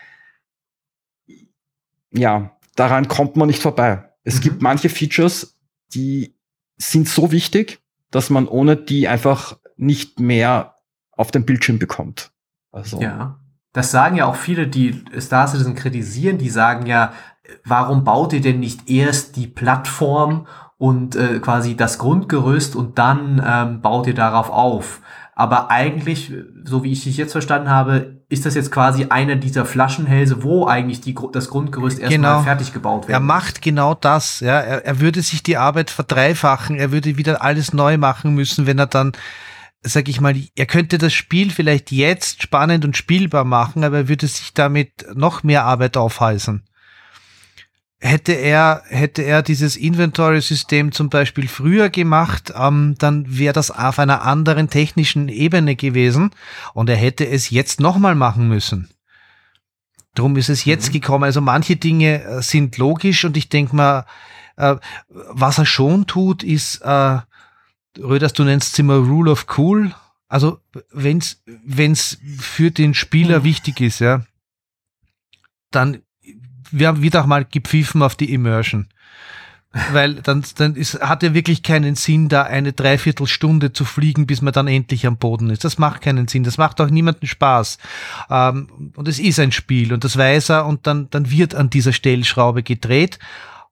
[2.14, 4.10] ja, daran kommt man nicht vorbei.
[4.24, 4.42] Es mhm.
[4.42, 5.58] gibt manche Features,
[5.94, 6.36] die
[6.78, 7.80] sind so wichtig,
[8.12, 10.76] dass man ohne die einfach nicht mehr
[11.12, 12.32] auf dem Bildschirm bekommt.
[12.72, 13.02] Also.
[13.02, 13.40] Ja.
[13.74, 17.14] Das sagen ja auch viele, die Star Citizen kritisieren, die sagen ja,
[17.64, 20.48] warum baut ihr denn nicht erst die Plattform
[20.82, 25.02] und äh, quasi das Grundgerüst und dann ähm, baut ihr darauf auf.
[25.36, 29.66] Aber eigentlich, so wie ich dich jetzt verstanden habe, ist das jetzt quasi einer dieser
[29.66, 32.42] Flaschenhälse, wo eigentlich die, das Grundgerüst erstmal genau.
[32.42, 33.14] fertig gebaut wird.
[33.14, 34.60] Er macht genau das, ja.
[34.60, 38.80] Er, er würde sich die Arbeit verdreifachen, er würde wieder alles neu machen müssen, wenn
[38.80, 39.12] er dann
[39.84, 44.08] sag ich mal, er könnte das Spiel vielleicht jetzt spannend und spielbar machen, aber er
[44.10, 46.64] würde sich damit noch mehr Arbeit aufheißen
[48.02, 54.00] hätte er, hätte er dieses Inventory-System zum Beispiel früher gemacht, ähm, dann wäre das auf
[54.00, 56.32] einer anderen technischen Ebene gewesen
[56.74, 58.90] und er hätte es jetzt nochmal machen müssen.
[60.16, 60.94] Drum ist es jetzt mhm.
[60.94, 61.24] gekommen.
[61.24, 64.06] Also manche Dinge äh, sind logisch und ich denke mal,
[64.58, 64.76] äh,
[65.08, 67.20] was er schon tut, ist, äh,
[68.00, 69.94] Röders, du nennst es immer Rule of Cool.
[70.28, 70.60] Also
[70.92, 73.44] wenn's, wenn's für den Spieler mhm.
[73.44, 74.26] wichtig ist, ja,
[75.70, 76.02] dann
[76.72, 78.88] wir haben wieder mal gepfiffen auf die Immersion.
[79.94, 84.42] Weil dann, dann ist, hat ja wirklich keinen Sinn, da eine Dreiviertelstunde zu fliegen, bis
[84.42, 85.64] man dann endlich am Boden ist.
[85.64, 86.44] Das macht keinen Sinn.
[86.44, 87.78] Das macht auch niemanden Spaß.
[88.30, 91.70] Ähm, und es ist ein Spiel und das weiß er und dann, dann wird an
[91.70, 93.18] dieser Stellschraube gedreht.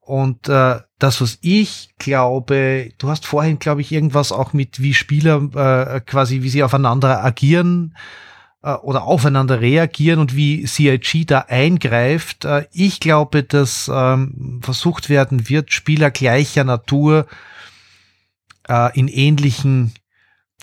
[0.00, 4.94] Und äh, das, was ich glaube, du hast vorhin, glaube ich, irgendwas auch mit, wie
[4.94, 7.94] Spieler äh, quasi, wie sie aufeinander agieren
[8.62, 12.44] äh, oder aufeinander reagieren und wie CIG da eingreift.
[12.44, 17.26] Äh, ich glaube, dass ähm, versucht werden wird, Spieler gleicher Natur
[18.68, 19.92] äh, in ähnlichen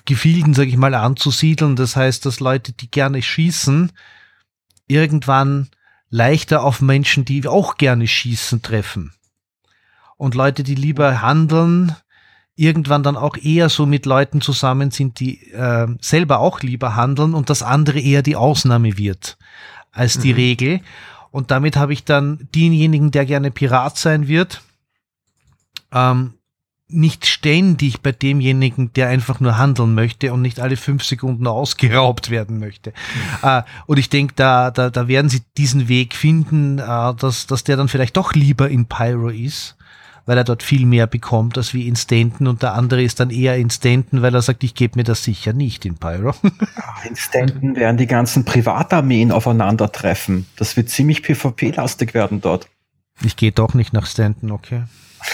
[0.05, 1.75] Gefilden, sage ich mal, anzusiedeln.
[1.75, 3.91] Das heißt, dass Leute, die gerne schießen,
[4.87, 5.69] irgendwann
[6.09, 9.13] leichter auf Menschen, die auch gerne schießen, treffen.
[10.15, 11.95] Und Leute, die lieber handeln,
[12.57, 17.33] irgendwann dann auch eher so mit Leuten zusammen sind, die äh, selber auch lieber handeln
[17.33, 19.37] und das andere eher die Ausnahme wird
[19.91, 20.39] als die mhm.
[20.39, 20.81] Regel.
[21.31, 24.61] Und damit habe ich dann denjenigen, der gerne Pirat sein wird,
[25.91, 26.33] ähm,
[26.89, 32.29] nicht ständig bei demjenigen, der einfach nur handeln möchte und nicht alle fünf Sekunden ausgeraubt
[32.31, 32.91] werden möchte.
[33.43, 33.49] Mhm.
[33.49, 37.63] Äh, und ich denke, da, da, da werden sie diesen Weg finden, äh, dass, dass
[37.63, 39.77] der dann vielleicht doch lieber in Pyro ist
[40.27, 43.31] weil er dort viel mehr bekommt als wie in Stanton und der andere ist dann
[43.31, 46.35] eher in Stanton, weil er sagt, ich gebe mir das sicher nicht in Pyro.
[47.09, 50.45] in Stanton werden die ganzen Privatarmeen aufeinandertreffen.
[50.57, 52.67] Das wird ziemlich PvP-lastig werden dort.
[53.23, 54.83] Ich gehe doch nicht nach Stanton, okay.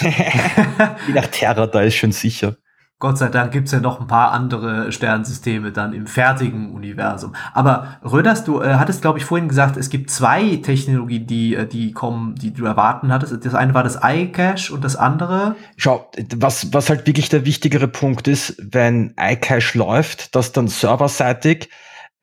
[0.00, 2.56] Wie nach Terra, da ist schon sicher.
[3.04, 7.34] Gott sei Dank gibt's ja noch ein paar andere Sternsysteme dann im fertigen Universum.
[7.52, 11.66] Aber Röders, du äh, hattest, glaube ich, vorhin gesagt, es gibt zwei Technologien, die, äh,
[11.66, 13.44] die kommen, die du erwarten hattest.
[13.44, 15.54] Das eine war das iCache und das andere.
[15.76, 21.68] Schau, was, was halt wirklich der wichtigere Punkt ist, wenn iCache läuft, dass dann serverseitig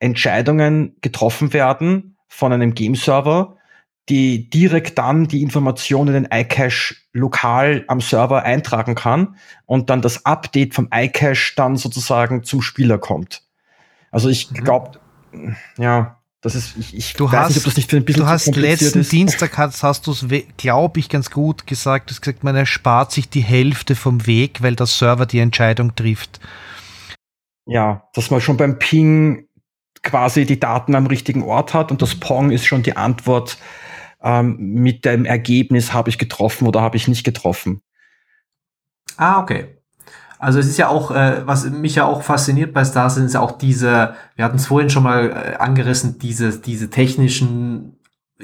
[0.00, 3.54] Entscheidungen getroffen werden von einem Game-Server,
[4.08, 9.36] die direkt dann die Informationen in den iCache lokal am Server eintragen kann
[9.66, 13.42] und dann das Update vom iCache dann sozusagen zum Spieler kommt.
[14.10, 14.64] Also ich mhm.
[14.64, 15.00] glaube,
[15.78, 18.24] ja, das ist, ich, ich du weiß hast, nicht, ob das nicht für ein bisschen
[18.24, 19.12] Du hast letzten ist.
[19.12, 22.10] Dienstag hast, hast du es, glaube ich, ganz gut gesagt.
[22.10, 25.94] Du hast gesagt, man erspart sich die Hälfte vom Weg, weil der Server die Entscheidung
[25.94, 26.40] trifft.
[27.66, 29.46] Ja, dass man schon beim Ping
[30.02, 33.56] quasi die Daten am richtigen Ort hat und das Pong ist schon die Antwort
[34.22, 37.82] ähm, mit dem Ergebnis, habe ich getroffen oder habe ich nicht getroffen.
[39.16, 39.76] Ah, okay.
[40.38, 43.34] Also es ist ja auch, äh, was mich ja auch fasziniert bei Stars sind, ist
[43.34, 47.91] ja auch diese, wir hatten es vorhin schon mal äh, angerissen, diese, diese technischen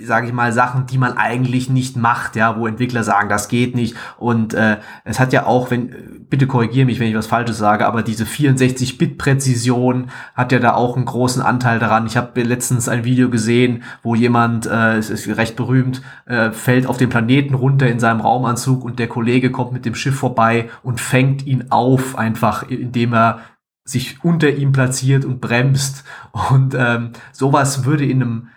[0.05, 3.75] sage ich mal, Sachen, die man eigentlich nicht macht, ja, wo Entwickler sagen, das geht
[3.75, 3.97] nicht.
[4.19, 7.87] Und äh, es hat ja auch, wenn, bitte korrigiere mich, wenn ich was Falsches sage,
[7.87, 12.07] aber diese 64-Bit-Präzision hat ja da auch einen großen Anteil daran.
[12.07, 16.87] Ich habe letztens ein Video gesehen, wo jemand, äh, es ist recht berühmt, äh, fällt
[16.87, 20.71] auf den Planeten runter in seinem Raumanzug und der Kollege kommt mit dem Schiff vorbei
[20.83, 23.41] und fängt ihn auf, einfach indem er
[23.89, 26.05] sich unter ihm platziert und bremst.
[26.51, 28.49] Und ähm, sowas würde in einem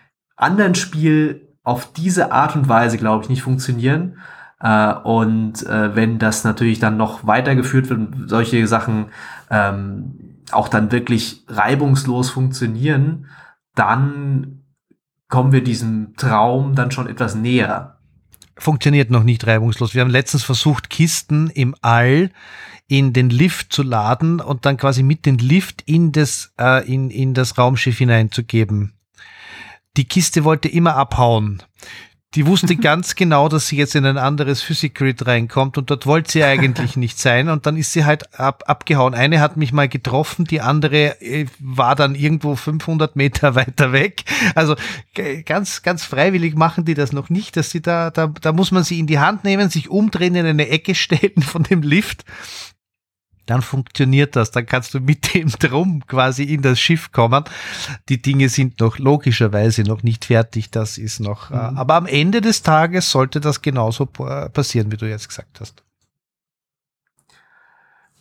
[0.41, 4.17] anderen Spiel auf diese Art und Weise, glaube ich, nicht funktionieren.
[4.59, 9.07] Äh, und äh, wenn das natürlich dann noch weitergeführt wird und solche Sachen
[9.49, 13.27] ähm, auch dann wirklich reibungslos funktionieren,
[13.75, 14.63] dann
[15.29, 17.97] kommen wir diesem Traum dann schon etwas näher.
[18.57, 19.93] Funktioniert noch nicht reibungslos.
[19.93, 22.31] Wir haben letztens versucht, Kisten im All
[22.87, 27.09] in den Lift zu laden und dann quasi mit dem Lift in das, äh, in,
[27.09, 28.93] in das Raumschiff hineinzugeben
[29.97, 31.61] die Kiste wollte immer abhauen.
[32.33, 36.05] die wusste ganz genau, dass sie jetzt in ein anderes Physik Grid reinkommt und dort
[36.05, 39.13] wollte sie eigentlich nicht sein und dann ist sie halt ab, abgehauen.
[39.13, 44.23] Eine hat mich mal getroffen, die andere äh, war dann irgendwo 500 Meter weiter weg.
[44.55, 44.75] Also
[45.45, 48.83] ganz, ganz freiwillig machen die das noch nicht, dass sie da, da, da muss man
[48.83, 52.23] sie in die Hand nehmen, sich umdrehen, in eine Ecke stellen von dem Lift
[53.45, 54.51] dann funktioniert das.
[54.51, 57.43] Dann kannst du mit dem Drum quasi in das Schiff kommen.
[58.09, 60.71] Die Dinge sind noch logischerweise noch nicht fertig.
[60.71, 61.77] Das ist noch, äh, mhm.
[61.77, 65.83] aber am Ende des Tages sollte das genauso passieren, wie du jetzt gesagt hast.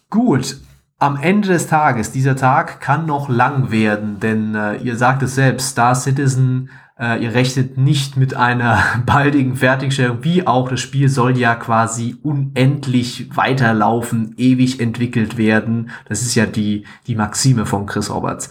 [0.08, 0.60] Gut.
[0.98, 5.34] Am Ende des Tages, dieser Tag kann noch lang werden, denn äh, ihr sagt es
[5.34, 6.68] selbst, Star Citizen
[7.00, 12.16] äh, ihr rechnet nicht mit einer baldigen Fertigstellung, wie auch das Spiel soll ja quasi
[12.22, 15.90] unendlich weiterlaufen, ewig entwickelt werden.
[16.08, 18.50] Das ist ja die, die Maxime von Chris Roberts.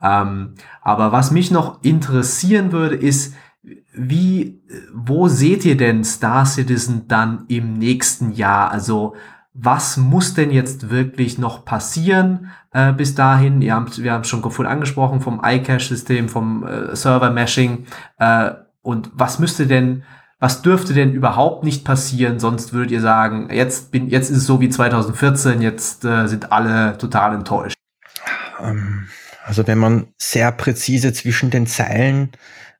[0.00, 3.34] Ähm, aber was mich noch interessieren würde, ist,
[3.92, 4.62] wie,
[4.94, 8.70] wo seht ihr denn Star Citizen dann im nächsten Jahr?
[8.70, 9.16] Also,
[9.60, 13.60] was muss denn jetzt wirklich noch passieren äh, bis dahin?
[13.60, 17.86] Ihr habt, wir haben schon vorhin angesprochen vom iCache-System, vom äh, Server-Meshing.
[18.18, 18.52] Äh,
[18.82, 20.04] und was müsste denn,
[20.38, 22.38] was dürfte denn überhaupt nicht passieren?
[22.38, 26.52] Sonst würdet ihr sagen, jetzt bin, jetzt ist es so wie 2014, jetzt äh, sind
[26.52, 27.76] alle total enttäuscht.
[28.60, 29.08] Ähm,
[29.44, 32.30] also wenn man sehr präzise zwischen den Zeilen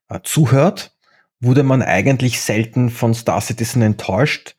[0.08, 0.92] äh, zuhört,
[1.40, 4.54] wurde man eigentlich selten von Star Citizen enttäuscht,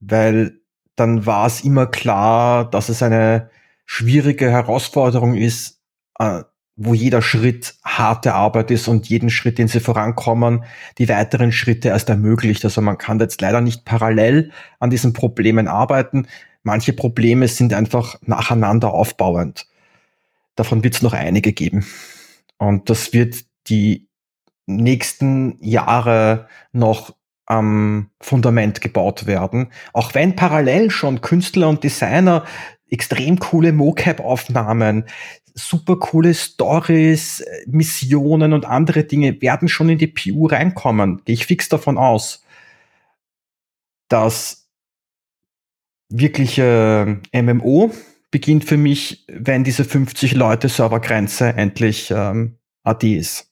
[0.00, 0.58] weil
[0.98, 3.50] dann war es immer klar, dass es eine
[3.86, 5.80] schwierige Herausforderung ist,
[6.18, 6.42] äh,
[6.76, 10.64] wo jeder Schritt harte Arbeit ist und jeden Schritt, den sie vorankommen,
[10.98, 12.64] die weiteren Schritte erst ermöglicht.
[12.64, 16.28] Also man kann jetzt leider nicht parallel an diesen Problemen arbeiten.
[16.62, 19.66] Manche Probleme sind einfach nacheinander aufbauend.
[20.54, 21.84] Davon wird es noch einige geben.
[22.58, 24.08] Und das wird die
[24.66, 27.14] nächsten Jahre noch
[27.48, 29.72] am Fundament gebaut werden.
[29.94, 32.44] Auch wenn parallel schon Künstler und Designer
[32.90, 35.04] extrem coole Mocap-Aufnahmen,
[35.54, 41.22] super coole Stories, Missionen und andere Dinge werden schon in die PU reinkommen.
[41.24, 42.44] Gehe ich fix davon aus,
[44.08, 44.68] dass
[46.10, 47.92] wirkliche MMO
[48.30, 53.50] beginnt für mich, wenn diese 50 Leute Servergrenze endlich ähm, AD ist.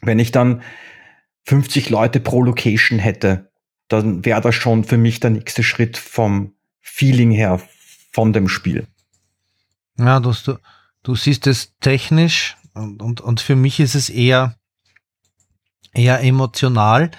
[0.00, 0.62] Wenn ich dann
[1.44, 3.50] 50 Leute pro Location hätte,
[3.88, 7.60] dann wäre das schon für mich der nächste Schritt vom Feeling her
[8.12, 8.86] von dem Spiel.
[9.98, 10.32] Ja, du,
[11.02, 14.56] du, siehst es technisch und, und, und für mich ist es eher,
[15.92, 17.10] eher emotional.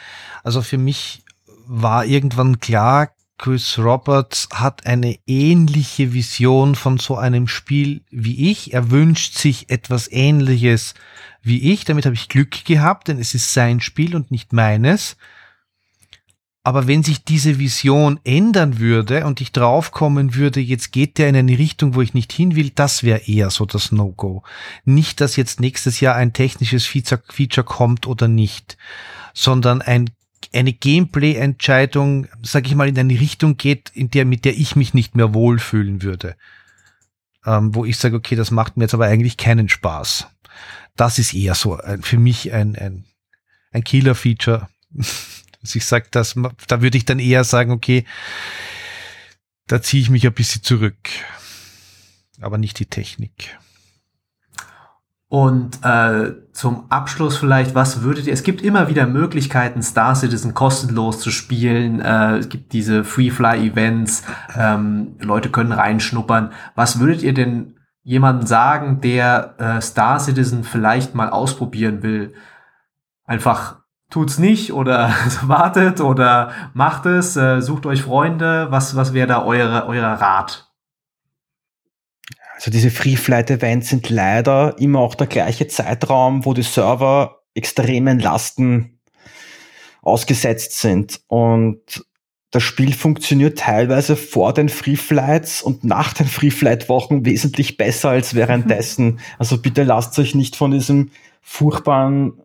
[0.44, 1.24] Also für mich
[1.68, 8.74] war irgendwann klar, Chris Roberts hat eine ähnliche Vision von so einem Spiel wie ich.
[8.74, 10.94] Er wünscht sich etwas Ähnliches
[11.46, 11.86] wie ich.
[11.86, 15.18] Damit habe ich Glück gehabt, denn es ist sein Spiel und nicht meines.
[16.66, 21.36] Aber wenn sich diese Vision ändern würde und ich draufkommen würde, jetzt geht der in
[21.36, 24.42] eine Richtung, wo ich nicht hin will, das wäre eher so das No-Go.
[24.84, 28.78] Nicht, dass jetzt nächstes Jahr ein technisches Feature kommt oder nicht,
[29.36, 30.10] sondern ein,
[30.56, 34.96] eine Gameplay-Entscheidung, sag ich mal, in eine Richtung geht, in der, mit der ich mich
[34.96, 36.36] nicht mehr wohlfühlen würde.
[37.46, 40.30] Ähm, wo ich sage, okay, das macht mir jetzt aber eigentlich keinen Spaß.
[40.96, 43.06] Das ist eher so ein, für mich ein, ein,
[43.72, 44.70] ein Killer-Feature
[45.66, 46.36] Also ich sage, das,
[46.68, 48.06] da würde ich dann eher sagen, okay,
[49.66, 50.96] da ziehe ich mich ein bisschen zurück.
[52.40, 53.58] Aber nicht die Technik.
[55.28, 60.54] Und äh, zum Abschluss vielleicht, was würdet ihr, es gibt immer wieder Möglichkeiten, Star Citizen
[60.54, 64.22] kostenlos zu spielen, äh, es gibt diese Free-Fly-Events,
[64.56, 66.52] ähm, Leute können reinschnuppern.
[66.76, 67.75] Was würdet ihr denn
[68.06, 72.34] jemanden sagen, der äh, Star Citizen vielleicht mal ausprobieren will?
[73.26, 73.80] Einfach
[74.10, 78.68] tut's nicht oder wartet oder macht es, äh, sucht euch Freunde.
[78.70, 80.72] Was, was wäre da eure, euer Rat?
[82.54, 87.42] Also diese Free Flight Events sind leider immer auch der gleiche Zeitraum, wo die Server
[87.54, 89.00] extremen Lasten
[90.02, 91.22] ausgesetzt sind.
[91.28, 92.06] Und
[92.56, 97.76] das Spiel funktioniert teilweise vor den Free Flights und nach den Free Flight Wochen wesentlich
[97.76, 99.20] besser als währenddessen.
[99.38, 102.40] Also bitte lasst euch nicht von diesem furchtbaren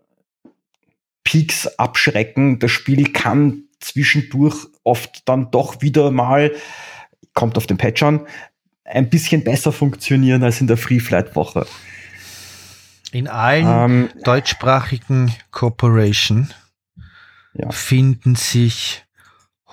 [1.23, 2.59] Peaks abschrecken.
[2.59, 6.51] Das Spiel kann zwischendurch oft dann doch wieder mal,
[7.33, 8.27] kommt auf den Patch an,
[8.83, 11.69] ein bisschen besser funktionieren als in der Free Flight Woche.
[13.13, 16.53] In allen ähm, deutschsprachigen Corporation
[17.55, 17.71] ja.
[17.71, 19.05] finden sich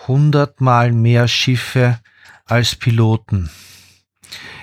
[0.07, 1.99] hundertmal mehr Schiffe
[2.45, 3.49] als Piloten.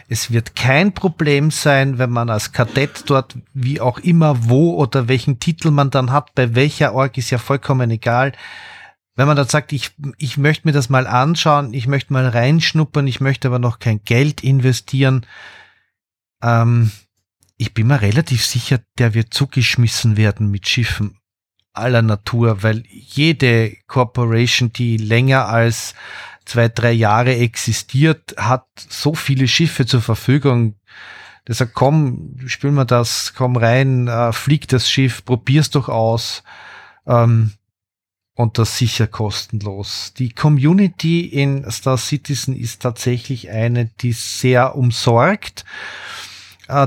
[0.09, 5.09] Es wird kein Problem sein, wenn man als Kadett dort, wie auch immer, wo oder
[5.09, 8.33] welchen Titel man dann hat, bei welcher Org ist ja vollkommen egal.
[9.17, 13.07] wenn man da sagt, ich, ich möchte mir das mal anschauen, ich möchte mal reinschnuppern,
[13.07, 15.25] ich möchte aber noch kein Geld investieren,
[16.43, 16.91] ähm,
[17.57, 21.17] ich bin mir relativ sicher, der wird zugeschmissen werden mit Schiffen
[21.75, 25.95] aller Natur, weil jede Corporation, die länger als
[26.45, 30.77] zwei, drei Jahre existiert, hat so viele Schiffe zur Verfügung.
[31.47, 36.43] Der sagt, komm, spielen wir das, komm rein, äh, flieg das Schiff, probier's doch aus.
[37.07, 37.53] Ähm,
[38.37, 40.13] und das sicher kostenlos.
[40.19, 45.65] Die Community in Star Citizen ist tatsächlich eine, die sehr umsorgt,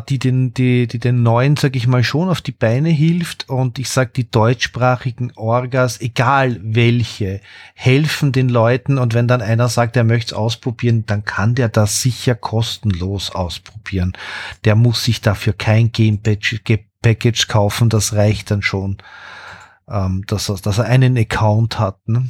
[0.10, 3.50] die den, die, die den neuen, sag ich mal, schon auf die Beine hilft.
[3.50, 7.42] Und ich sag, die deutschsprachigen Orgas, egal welche,
[7.76, 8.98] helfen den Leuten.
[8.98, 13.32] Und wenn dann einer sagt, er möchte es ausprobieren, dann kann der das sicher kostenlos
[13.32, 14.14] ausprobieren.
[14.66, 18.98] Der muss sich dafür kein Game Package kaufen, das reicht dann schon
[19.90, 22.08] ähm, dass, er, dass er einen Account hat.
[22.08, 22.30] Ne?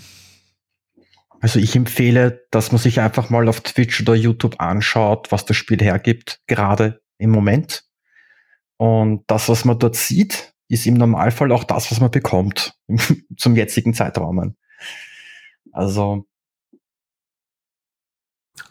[1.42, 5.58] Also ich empfehle, dass man sich einfach mal auf Twitch oder YouTube anschaut, was das
[5.58, 7.84] Spiel hergibt, gerade im Moment.
[8.78, 12.78] Und das, was man dort sieht, ist im Normalfall auch das, was man bekommt
[13.38, 14.56] zum jetzigen Zeitraum.
[15.72, 16.28] Also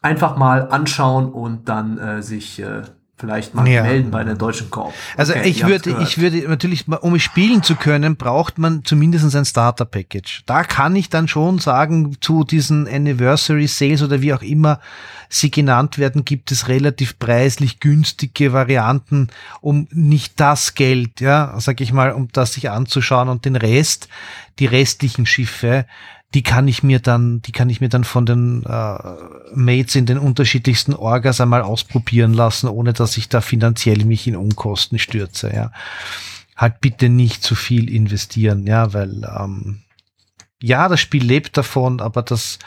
[0.02, 2.82] einfach mal anschauen und dann äh, sich äh,
[3.18, 3.82] vielleicht mal ja.
[3.82, 4.92] melden bei der deutschen Korb.
[5.16, 9.44] Also okay, ich würde, ich würde natürlich, um spielen zu können, braucht man zumindest ein
[9.44, 10.42] Starter-Package.
[10.44, 14.80] Da kann ich dann schon sagen, zu diesen Anniversary Sales oder wie auch immer
[15.28, 19.28] sie genannt werden, gibt es relativ preislich günstige Varianten,
[19.60, 24.08] um nicht das Geld, ja, sag ich mal, um das sich anzuschauen und den Rest,
[24.58, 25.86] die restlichen Schiffe,
[26.34, 28.98] die kann ich mir dann, die kann ich mir dann von den äh,
[29.54, 34.36] Mates in den unterschiedlichsten Orgas einmal ausprobieren lassen, ohne dass ich da finanziell mich in
[34.36, 35.72] Unkosten stürze, ja.
[36.56, 39.82] Halt bitte nicht zu viel investieren, ja, weil ähm,
[40.60, 42.58] ja, das Spiel lebt davon, aber das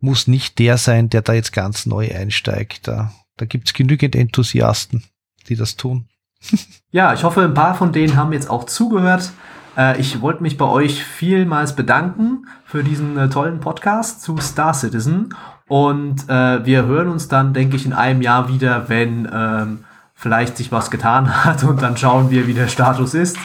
[0.00, 2.86] muss nicht der sein, der da jetzt ganz neu einsteigt.
[2.86, 5.04] Da, da gibt's genügend Enthusiasten,
[5.48, 6.08] die das tun.
[6.90, 9.32] ja, ich hoffe, ein paar von denen haben jetzt auch zugehört.
[9.76, 14.74] Äh, ich wollte mich bei euch vielmals bedanken für diesen äh, tollen Podcast zu Star
[14.74, 15.34] Citizen.
[15.66, 20.56] Und äh, wir hören uns dann, denke ich, in einem Jahr wieder, wenn ähm, vielleicht
[20.56, 23.36] sich was getan hat und dann schauen wir, wie der Status ist.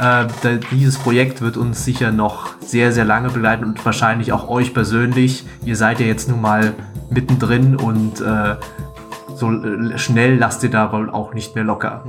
[0.00, 0.26] Äh,
[0.70, 5.44] dieses Projekt wird uns sicher noch sehr, sehr lange begleiten und wahrscheinlich auch euch persönlich.
[5.64, 6.74] Ihr seid ja jetzt nun mal
[7.10, 8.56] mittendrin und äh,
[9.34, 12.04] so äh, schnell lasst ihr da wohl auch nicht mehr locker.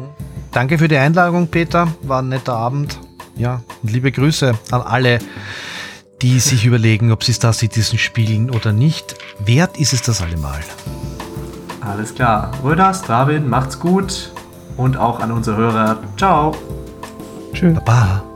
[0.52, 1.88] Danke für die Einladung, Peter.
[2.04, 3.00] War ein netter Abend.
[3.40, 5.20] Ja, und liebe Grüße an alle,
[6.22, 9.16] die sich überlegen, ob sie Star Citizen spielen oder nicht.
[9.40, 10.60] Wert ist es das allemal.
[11.80, 12.52] Alles klar.
[12.64, 14.32] Röders, David, macht's gut.
[14.76, 16.00] Und auch an unsere Hörer.
[16.18, 16.56] Ciao.
[17.54, 17.74] Tschüss.
[17.86, 18.29] Baba.